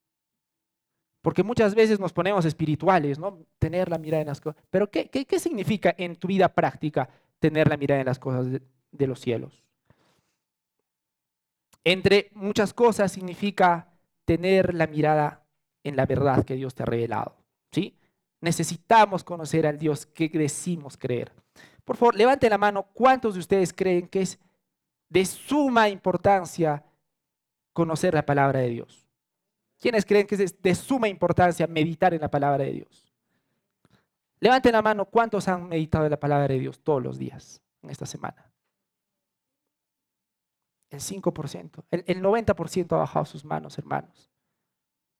[1.23, 3.39] Porque muchas veces nos ponemos espirituales, ¿no?
[3.59, 4.63] Tener la mirada en las cosas.
[4.71, 7.09] Pero ¿qué, qué, qué significa en tu vida práctica
[7.39, 8.47] tener la mirada en las cosas
[8.91, 9.65] de, los cielos.
[11.85, 13.89] Entre muchas cosas significa
[14.25, 15.45] tener la mirada
[15.85, 17.37] en la verdad que Dios te ha revelado.
[17.73, 17.97] ¿sí?
[18.41, 21.33] Necesitamos conocer al Dios que decimos creer.
[21.85, 22.83] Por favor, levanten la mano.
[22.93, 24.39] ¿Cuántos de ustedes creen que es
[25.09, 26.85] de suma importancia
[27.73, 29.09] conocer la palabra de Dios?
[29.79, 33.08] ¿Quiénes creen que es de suma importancia meditar en la palabra de Dios?
[34.41, 37.91] Levanten la mano, ¿cuántos han meditado en la palabra de Dios todos los días en
[37.91, 38.53] esta semana?
[40.91, 44.31] El 5%, el, el 90% ha bajado sus manos, hermanos.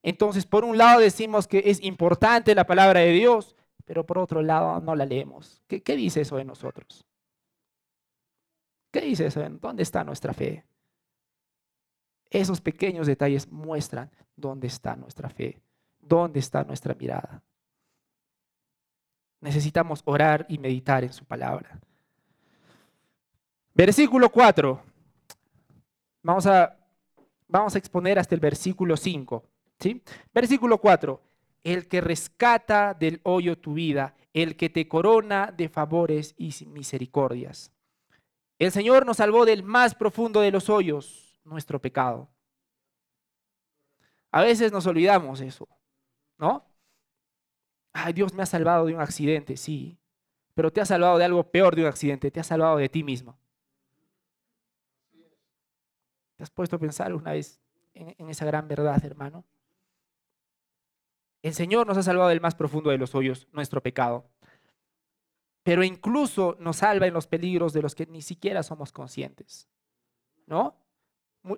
[0.03, 3.57] Entonces, por un lado decimos que es importante la palabra de Dios,
[3.89, 5.63] pero por otro lado no la leemos.
[5.67, 7.07] ¿Qué, dice eso de nosotros?
[8.91, 9.41] ¿Qué dice eso?
[9.49, 10.67] ¿Dónde está nuestra fe?
[12.31, 15.63] Esos pequeños detalles muestran dónde está nuestra fe,
[15.99, 17.43] dónde está nuestra mirada.
[19.41, 21.79] Necesitamos orar y meditar en su palabra.
[23.75, 24.83] Versículo 4.
[26.23, 26.77] Vamos a,
[27.47, 29.45] vamos a exponer hasta el versículo 5.
[29.79, 30.03] ¿sí?
[30.35, 31.23] Versículo 4.
[31.63, 37.73] El que rescata del hoyo tu vida, el que te corona de favores y misericordias.
[38.59, 42.29] El Señor nos salvó del más profundo de los hoyos, nuestro pecado.
[44.31, 45.69] A veces nos olvidamos eso,
[46.37, 46.67] ¿no?
[47.93, 49.99] Ay, Dios me ha salvado de un accidente, sí,
[50.55, 53.05] pero te ha salvado de algo peor de un accidente, te ha salvado de ti
[53.05, 53.39] mismo.
[56.37, 57.61] ¿Te has puesto a pensar una vez
[57.95, 59.45] en, esa gran verdad, hermano?
[61.43, 64.31] El Señor nos ha salvado del más profundo de los hoyos, nuestro pecado.
[65.63, 69.69] Pero incluso nos salva en los peligros de los que ni siquiera somos conscientes.
[70.47, 70.77] ¿No?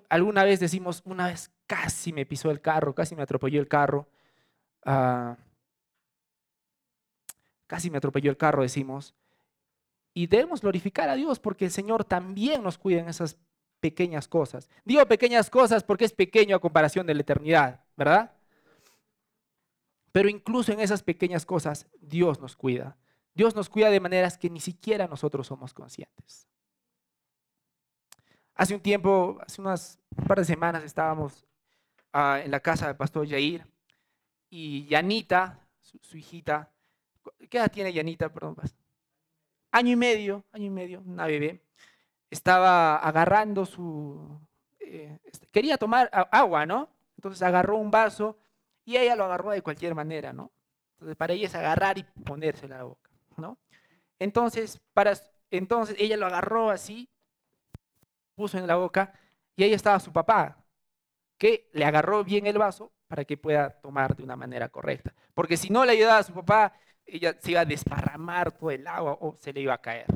[0.09, 4.09] Alguna vez decimos, una vez casi me pisó el carro, casi me atropelló el carro.
[4.83, 5.37] Ah,
[7.71, 9.15] casi me atropelló el carro, decimos.
[10.13, 13.37] Y debemos glorificar a Dios porque el Señor también nos cuida en esas
[13.79, 14.69] pequeñas cosas.
[14.83, 18.33] Digo pequeñas cosas porque es pequeño a comparación de la eternidad, ¿verdad?
[20.11, 22.97] Pero incluso en esas pequeñas cosas, Dios nos cuida.
[23.33, 26.49] Dios nos cuida de maneras que ni siquiera nosotros somos conscientes.
[28.53, 31.45] Hace un tiempo, hace unas un par de semanas, estábamos
[32.11, 33.65] ah, en la casa del pastor Yair
[34.49, 36.69] y Yanita, su, hijita,
[37.49, 38.29] ¿qué edad tiene Yanita?
[38.29, 38.55] Perdón,
[39.71, 41.61] año y medio, año y medio, una bebé,
[42.29, 44.39] estaba agarrando su,
[44.79, 46.89] eh, este, quería tomar agua, ¿no?
[47.17, 48.37] Entonces agarró un vaso
[48.85, 50.51] y ella lo agarró de cualquier manera, ¿no?
[50.93, 53.57] Entonces para ella es agarrar y ponerse en la boca, ¿no?
[54.19, 55.13] Entonces, para,
[55.49, 57.09] entonces ella lo agarró así,
[58.35, 59.13] puso en la boca
[59.55, 60.63] y ahí estaba su papá,
[61.37, 65.13] que le agarró bien el vaso para que pueda tomar de una manera correcta.
[65.33, 66.73] Porque si no le ayudaba a su papá,
[67.11, 70.07] ella se iba a desparramar todo el agua o se le iba a caer.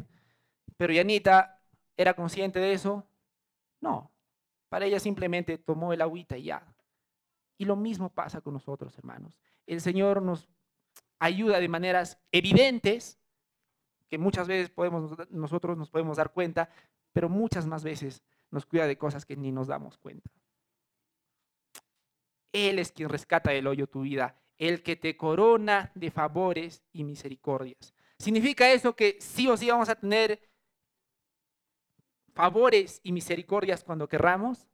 [0.78, 1.62] Pero Yanita
[1.98, 3.08] era consciente de eso.
[3.82, 4.12] No,
[4.70, 6.66] para ella simplemente tomó el agüita y ya.
[7.58, 9.38] Y lo mismo pasa con nosotros, hermanos.
[9.66, 10.50] El Señor nos
[11.20, 13.20] ayuda de maneras evidentes,
[14.10, 16.70] que muchas veces podemos, nosotros nos podemos dar cuenta,
[17.14, 20.30] pero muchas más veces nos cuida de cosas que ni nos damos cuenta.
[22.52, 27.04] Él es quien rescata del hoyo tu vida, el que te corona de favores y
[27.04, 27.94] misericordias.
[28.18, 30.42] ¿Significa eso que sí o sí vamos a tener
[32.34, 34.68] favores y misericordias cuando querramos?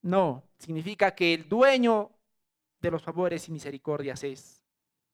[0.00, 2.10] No, significa que el dueño
[2.80, 4.62] de los favores y misericordias es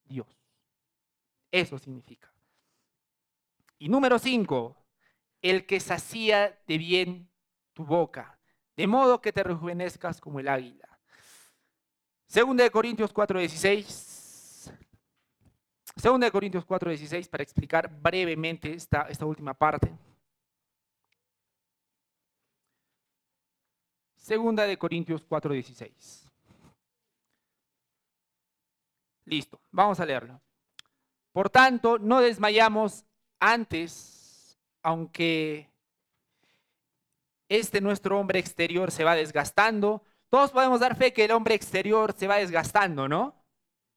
[0.05, 0.27] Dios.
[1.51, 2.33] Eso significa.
[3.79, 4.77] Y número cinco,
[5.43, 7.31] el que sacía de bien
[7.75, 8.39] tu boca,
[8.77, 10.88] de modo que te rejuvenezcas como el águila.
[12.29, 14.71] Segunda de Corintios 4:16.
[15.97, 19.91] Segunda de Corintios 4:16 para explicar brevemente esta, esta última parte.
[24.15, 26.29] Segunda de Corintios 4:16.
[29.25, 30.39] Listo, vamos a leerlo.
[31.33, 33.07] Por tanto, no desmayamos
[33.41, 35.71] antes, aunque
[37.49, 40.05] este nuestro hombre exterior se va desgastando.
[40.29, 43.35] Todos podemos dar fe que el hombre exterior se va desgastando, ¿no?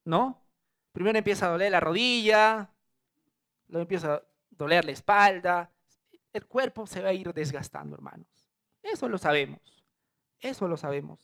[0.06, 0.42] ¿No?
[0.92, 2.70] Primero empieza a doler la rodilla,
[3.68, 5.72] luego empieza a doler la espalda.
[6.34, 8.28] El cuerpo se va a ir desgastando, hermanos.
[8.82, 9.60] Eso lo sabemos.
[10.40, 11.20] Eso lo sabemos.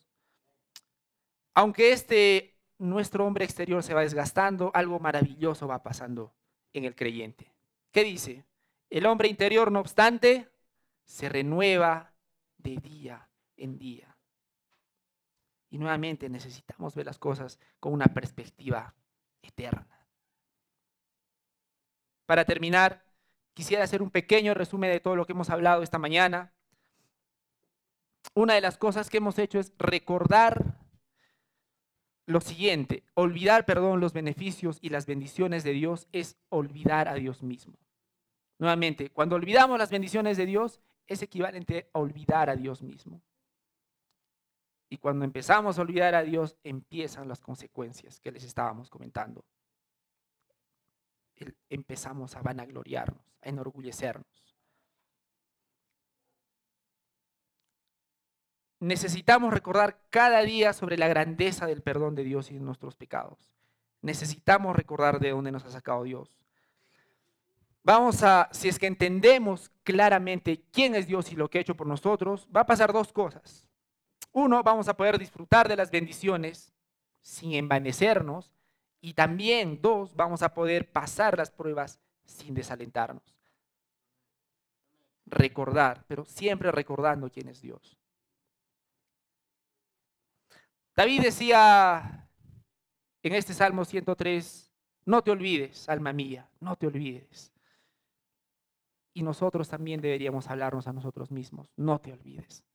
[1.53, 6.33] Aunque este nuestro hombre exterior se va desgastando, algo maravilloso va pasando
[6.73, 7.51] en el creyente.
[7.91, 8.45] ¿Qué dice?
[8.89, 10.49] El hombre interior, no obstante,
[11.03, 12.13] se renueva
[12.57, 14.16] de día en día.
[15.69, 18.93] Y nuevamente necesitamos ver las cosas con una perspectiva
[19.41, 19.87] eterna.
[22.25, 23.03] Para terminar,
[23.53, 26.53] quisiera hacer un pequeño resumen de todo lo que hemos hablado esta mañana.
[28.33, 30.77] Una de las cosas que hemos hecho es recordar
[32.27, 37.41] lo siguiente, olvidar, perdón, los beneficios y las bendiciones de Dios es olvidar a Dios
[37.41, 37.77] mismo.
[38.59, 43.21] Nuevamente, cuando olvidamos las bendiciones de Dios, es equivalente a olvidar a Dios mismo.
[44.89, 49.43] Y cuando empezamos a olvidar a Dios, empiezan las consecuencias que les estábamos comentando.
[51.69, 54.25] Empezamos a vanagloriarnos, a enorgullecernos.
[58.79, 63.51] Necesitamos recordar cada día sobre la grandeza del perdón de Dios y de nuestros pecados.
[64.01, 66.37] Necesitamos recordar de dónde nos ha sacado Dios.
[67.83, 71.75] Vamos a, si es que entendemos claramente quién es Dios y lo que ha hecho
[71.75, 73.66] por nosotros, va a pasar dos cosas.
[74.37, 76.71] Uno, vamos a poder disfrutar de las bendiciones
[77.21, 78.53] sin envanecernos.
[79.01, 83.35] Y también, dos, vamos a poder pasar las pruebas sin desalentarnos.
[85.25, 87.97] Recordar, pero siempre recordando quién es Dios.
[90.95, 92.29] David decía
[93.23, 94.71] en este Salmo 103,
[95.05, 97.51] no te olvides, alma mía, no te olvides.
[99.15, 102.66] Y nosotros también deberíamos hablarnos a nosotros mismos, no te olvides,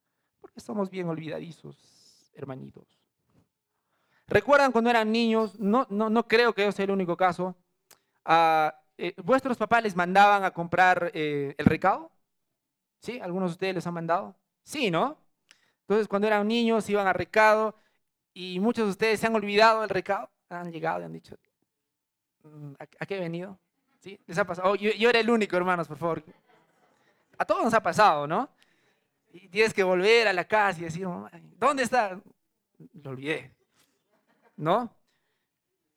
[0.42, 2.98] porque somos bien olvidadizos, hermanitos.
[4.26, 5.58] ¿Recuerdan cuando eran niños?
[5.58, 7.56] No, no, no creo que yo sea el único caso.
[8.24, 12.10] Ah, eh, ¿Vuestros papás les mandaban a comprar eh, el recado?
[13.00, 13.18] ¿Sí?
[13.20, 14.36] ¿Algunos de ustedes les han mandado?
[14.62, 15.18] Sí, ¿no?
[15.82, 17.74] Entonces, cuando eran niños, iban a recado
[18.32, 21.36] y muchos de ustedes se han olvidado del recado, han llegado y han dicho,
[22.44, 23.58] mm, ¿a, qué he venido?
[24.00, 24.18] ¿Sí?
[24.26, 24.70] ¿Les ha pasado?
[24.70, 26.24] Oh, yo, era el único, hermanos, por favor.
[27.38, 28.48] A todos nos ha pasado, ¿no?
[29.32, 31.06] Y tienes que volver a la casa y decir,
[31.58, 32.20] ¿dónde está?
[33.02, 33.52] Lo olvidé,
[34.56, 34.94] ¿no?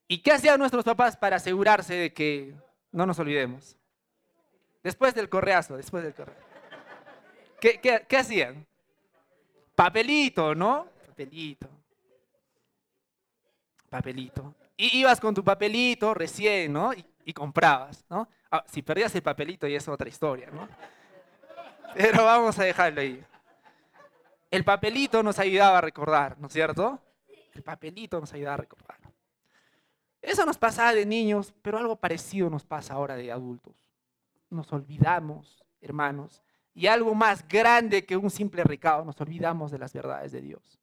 [0.08, 2.56] ¿Y qué hacían nuestros papás para asegurarse de que
[2.92, 3.78] no nos olvidemos?
[4.84, 6.42] Después del correazo, después del correazo.
[7.60, 8.66] ¿Qué, hacían?
[9.76, 10.88] Papelito, ¿no?
[11.08, 11.76] Papelito
[13.96, 14.56] papelito.
[14.78, 16.92] Y ibas con tu papelito recién, ¿no?
[16.94, 18.28] Y, comprabas, ¿no?
[18.52, 20.68] Ah, si perdías el papelito ya es otra historia, ¿no?
[21.96, 23.24] Pero vamos a dejarlo ahí.
[24.52, 27.00] El papelito nos ayudaba a recordar, ¿no es cierto?
[27.54, 28.98] El papelito nos ayudaba a recordar.
[30.22, 33.76] Eso nos pasaba de niños, pero algo parecido nos pasa ahora de adultos.
[34.50, 36.42] Nos olvidamos, hermanos,
[36.74, 40.80] y algo más grande que un simple recado, nos olvidamos de las verdades de Dios.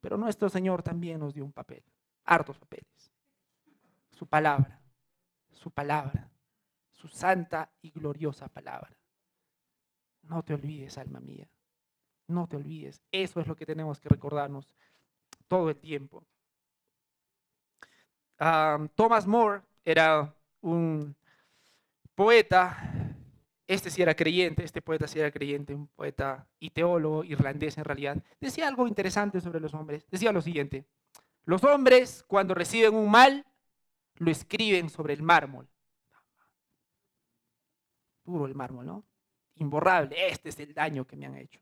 [0.00, 1.82] Pero nuestro Señor también nos dio un papel
[2.24, 3.12] hartos papeles.
[4.10, 4.80] Su palabra,
[5.52, 6.30] su palabra,
[6.90, 8.90] su santa y gloriosa palabra.
[10.28, 11.48] No te olvides, alma mía.
[12.26, 13.02] No te olvides.
[13.12, 14.74] Eso es lo que tenemos que recordarnos
[15.48, 16.24] todo el tiempo.
[18.94, 21.14] Thomas More era un
[22.14, 23.16] poeta,
[23.66, 27.84] este sí era creyente, este poeta sí era creyente, un poeta y teólogo irlandés en
[27.84, 28.22] realidad.
[28.40, 30.06] Decía algo interesante sobre los hombres.
[30.10, 30.86] Decía lo siguiente,
[31.44, 33.46] los hombres, cuando reciben un mal,
[34.16, 35.68] lo escriben sobre el mármol.
[38.24, 39.04] Duro el mármol, ¿no?
[39.56, 41.60] Imborrable, este es el daño que me han hecho.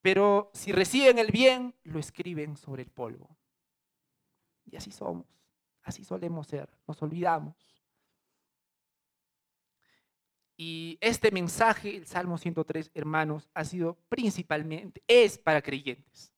[0.00, 3.36] Pero si reciben el bien, lo escriben sobre el polvo.
[4.64, 5.26] Y así somos,
[5.82, 7.56] así solemos ser, nos olvidamos.
[10.56, 16.32] Y este mensaje, el Salmo 103, hermanos, ha sido principalmente, es para creyentes,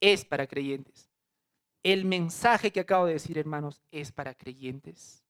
[0.00, 1.10] es para creyentes.
[1.82, 5.24] El mensaje que acabo de decir, hermanos, es para creyentes.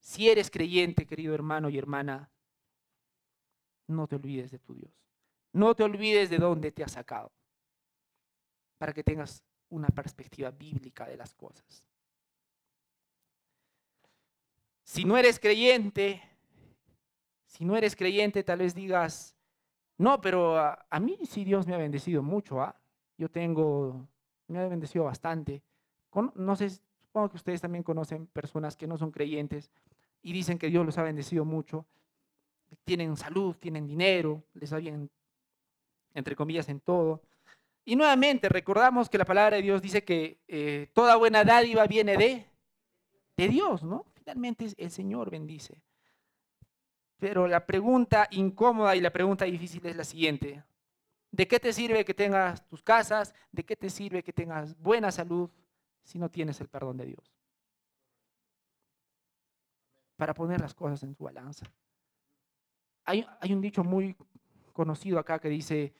[0.00, 2.30] Si eres creyente, querido hermano y hermana,
[3.90, 4.92] no te olvides de tu Dios.
[5.52, 7.32] No te olvides de dónde te ha sacado,
[8.78, 11.84] para que tengas una perspectiva bíblica de las cosas.
[14.84, 16.22] Si no eres creyente,
[17.46, 19.36] si no eres creyente, tal vez digas,
[19.98, 22.60] no, pero a, mí sí Dios me ha bendecido mucho.
[22.62, 22.74] ¿ah?
[23.18, 24.08] Yo tengo
[24.48, 25.62] me ha bendecido bastante.
[26.34, 29.70] no sé, supongo que ustedes también conocen personas que no son creyentes
[30.22, 31.86] y dicen que Dios los ha bendecido mucho.
[32.84, 35.10] Tienen salud, tienen dinero, les va bien,
[36.14, 37.22] entre comillas, en todo.
[37.84, 42.16] Y nuevamente recordamos que la palabra de Dios dice que eh, toda buena dádiva viene
[42.16, 42.46] de,
[43.36, 44.06] de Dios, ¿no?
[44.14, 45.82] Finalmente el Señor bendice.
[47.18, 50.64] Pero la pregunta incómoda y la pregunta difícil es la siguiente.
[51.30, 53.34] ¿De qué te sirve que tengas tus casas?
[53.52, 55.50] ¿De qué te sirve que tengas buena salud
[56.02, 57.34] si no tienes el perdón de Dios?
[60.16, 61.66] Para poner las cosas en su balanza.
[63.04, 64.16] Hay, un dicho muy
[64.72, 65.94] conocido acá que dice,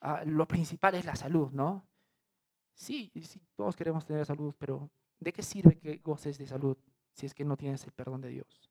[0.00, 1.86] ah, lo principal es la salud, ¿no?
[2.74, 6.76] Sí, sí, todos queremos tener salud, pero ¿de qué sirve que goces de salud
[7.12, 8.70] si es que no tienes el perdón de Dios?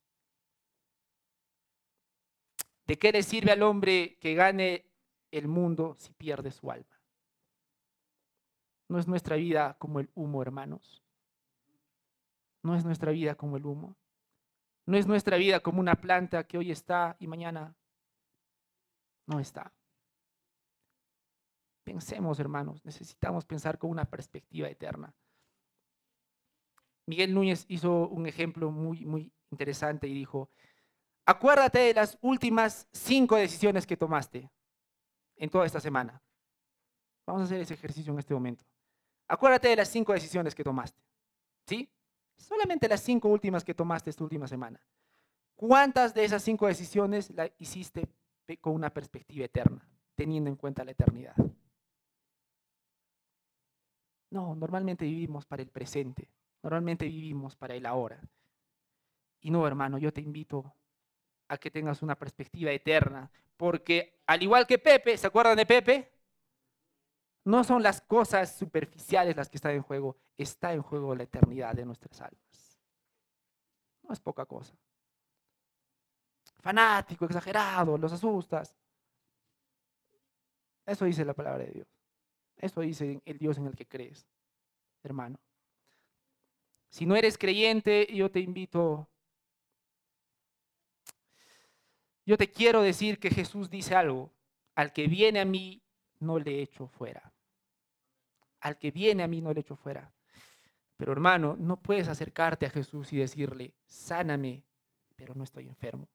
[2.86, 4.86] ¿De qué le sirve al hombre que gane
[5.32, 7.00] el mundo si pierde su alma?
[8.90, 11.02] ¿No es nuestra vida como el humo, hermanos?
[12.62, 13.96] ¿No es nuestra vida como el humo?
[14.86, 17.76] ¿No es nuestra vida como una planta que hoy está y mañana
[19.28, 19.74] no está?
[21.86, 25.14] Pensemos, hermanos, necesitamos pensar con una perspectiva eterna.
[27.06, 30.50] Miguel Núñez hizo un ejemplo muy, muy interesante y dijo,
[31.26, 34.50] acuérdate de las últimas cinco decisiones que tomaste
[35.36, 36.22] en toda esta semana.
[37.26, 38.66] Vamos a hacer ese ejercicio en este momento.
[39.28, 41.02] Acuérdate de las cinco decisiones que tomaste.
[41.68, 41.90] ¿Sí?
[42.36, 44.80] Solamente las cinco últimas que tomaste esta última semana.
[45.56, 48.10] ¿Cuántas de esas cinco decisiones las hiciste
[48.60, 51.36] con una perspectiva eterna, teniendo en cuenta la eternidad?
[54.32, 56.28] No, normalmente vivimos para el presente,
[56.64, 58.20] normalmente vivimos para el ahora.
[59.42, 60.74] Y no, hermano, yo te invito
[61.50, 66.13] a que tengas una perspectiva eterna, porque al igual que Pepe, ¿se acuerdan de Pepe?
[67.46, 71.74] No son las cosas superficiales las que están en juego, está en juego la eternidad
[71.74, 72.80] de nuestras almas.
[74.02, 74.74] No es poca cosa.
[76.62, 78.74] Fanático, exagerado, los asustas.
[80.86, 81.88] Eso dice la palabra de Dios.
[82.58, 84.26] Eso dice el Dios en el que crees,
[85.04, 85.38] hermano.
[86.90, 89.10] Si no eres creyente, yo te invito,
[92.26, 94.32] yo te quiero decir que Jesús dice algo,
[94.76, 95.82] al que viene a mí
[96.20, 97.33] no le echo fuera
[98.64, 100.10] al que viene a mí no le echo fuera.
[100.96, 104.64] Pero hermano, no puedes acercarte a Jesús y decirle, sáname,
[105.18, 106.08] pero no estoy enfermo.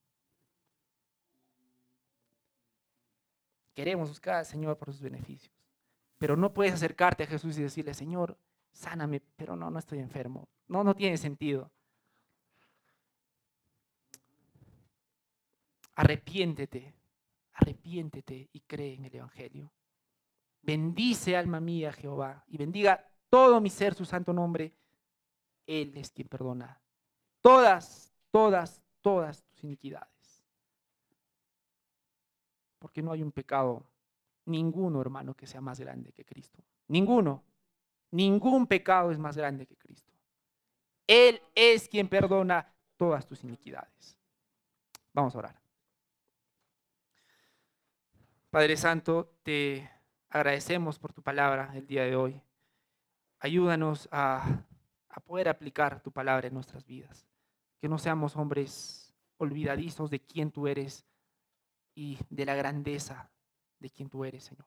[3.74, 5.54] Queremos buscar al Señor por sus beneficios.
[6.16, 8.38] Pero no puedes acercarte a Jesús y decirle, Señor,
[8.72, 10.48] sáname, pero no, no estoy enfermo.
[10.68, 11.70] No, no tiene sentido.
[15.96, 16.94] Arrepiéntete,
[17.52, 19.70] arrepiéntete y cree en el Evangelio.
[20.62, 24.74] Bendice alma mía Jehová y bendiga todo mi ser su santo nombre.
[25.66, 26.80] Él es quien perdona
[27.40, 30.44] todas, todas, todas tus iniquidades.
[32.78, 33.90] Porque no hay un pecado,
[34.44, 36.62] ninguno hermano, que sea más grande que Cristo.
[36.88, 37.44] Ninguno.
[38.10, 40.12] Ningún pecado es más grande que Cristo.
[41.06, 44.18] Él es quien perdona todas tus iniquidades.
[45.12, 45.60] Vamos a orar.
[48.50, 49.90] Padre Santo, te
[50.30, 52.40] agradecemos por tu palabra el día de hoy.
[53.40, 54.64] Ayúdanos a,
[55.24, 57.26] poder aplicar tu palabra en nuestras vidas.
[57.80, 61.04] Que no seamos hombres olvidadizos de quién tú eres
[61.94, 63.30] y de la grandeza
[63.78, 64.66] de quién tú eres, Señor.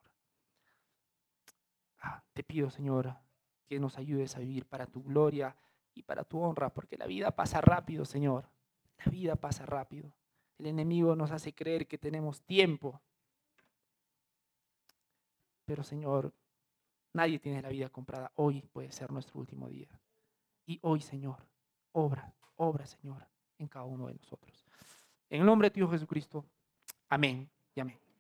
[2.00, 3.16] Ah, te pido, Señor,
[3.68, 5.56] que nos ayudes a vivir para tu gloria
[5.94, 8.50] y para tu honra, porque la vida pasa rápido, Señor.
[9.04, 10.12] La vida pasa rápido.
[10.58, 13.02] El enemigo nos hace creer que tenemos tiempo,
[15.72, 16.34] pero Señor,
[17.14, 18.30] nadie tiene la vida comprada.
[18.36, 19.88] Hoy puede ser nuestro último día.
[20.66, 21.48] Y hoy, Señor,
[21.94, 23.26] obra, obra, Señor,
[23.58, 24.66] en cada uno de nosotros.
[25.30, 26.44] En el nombre de Dios Jesucristo.
[27.08, 28.11] Amén y amén.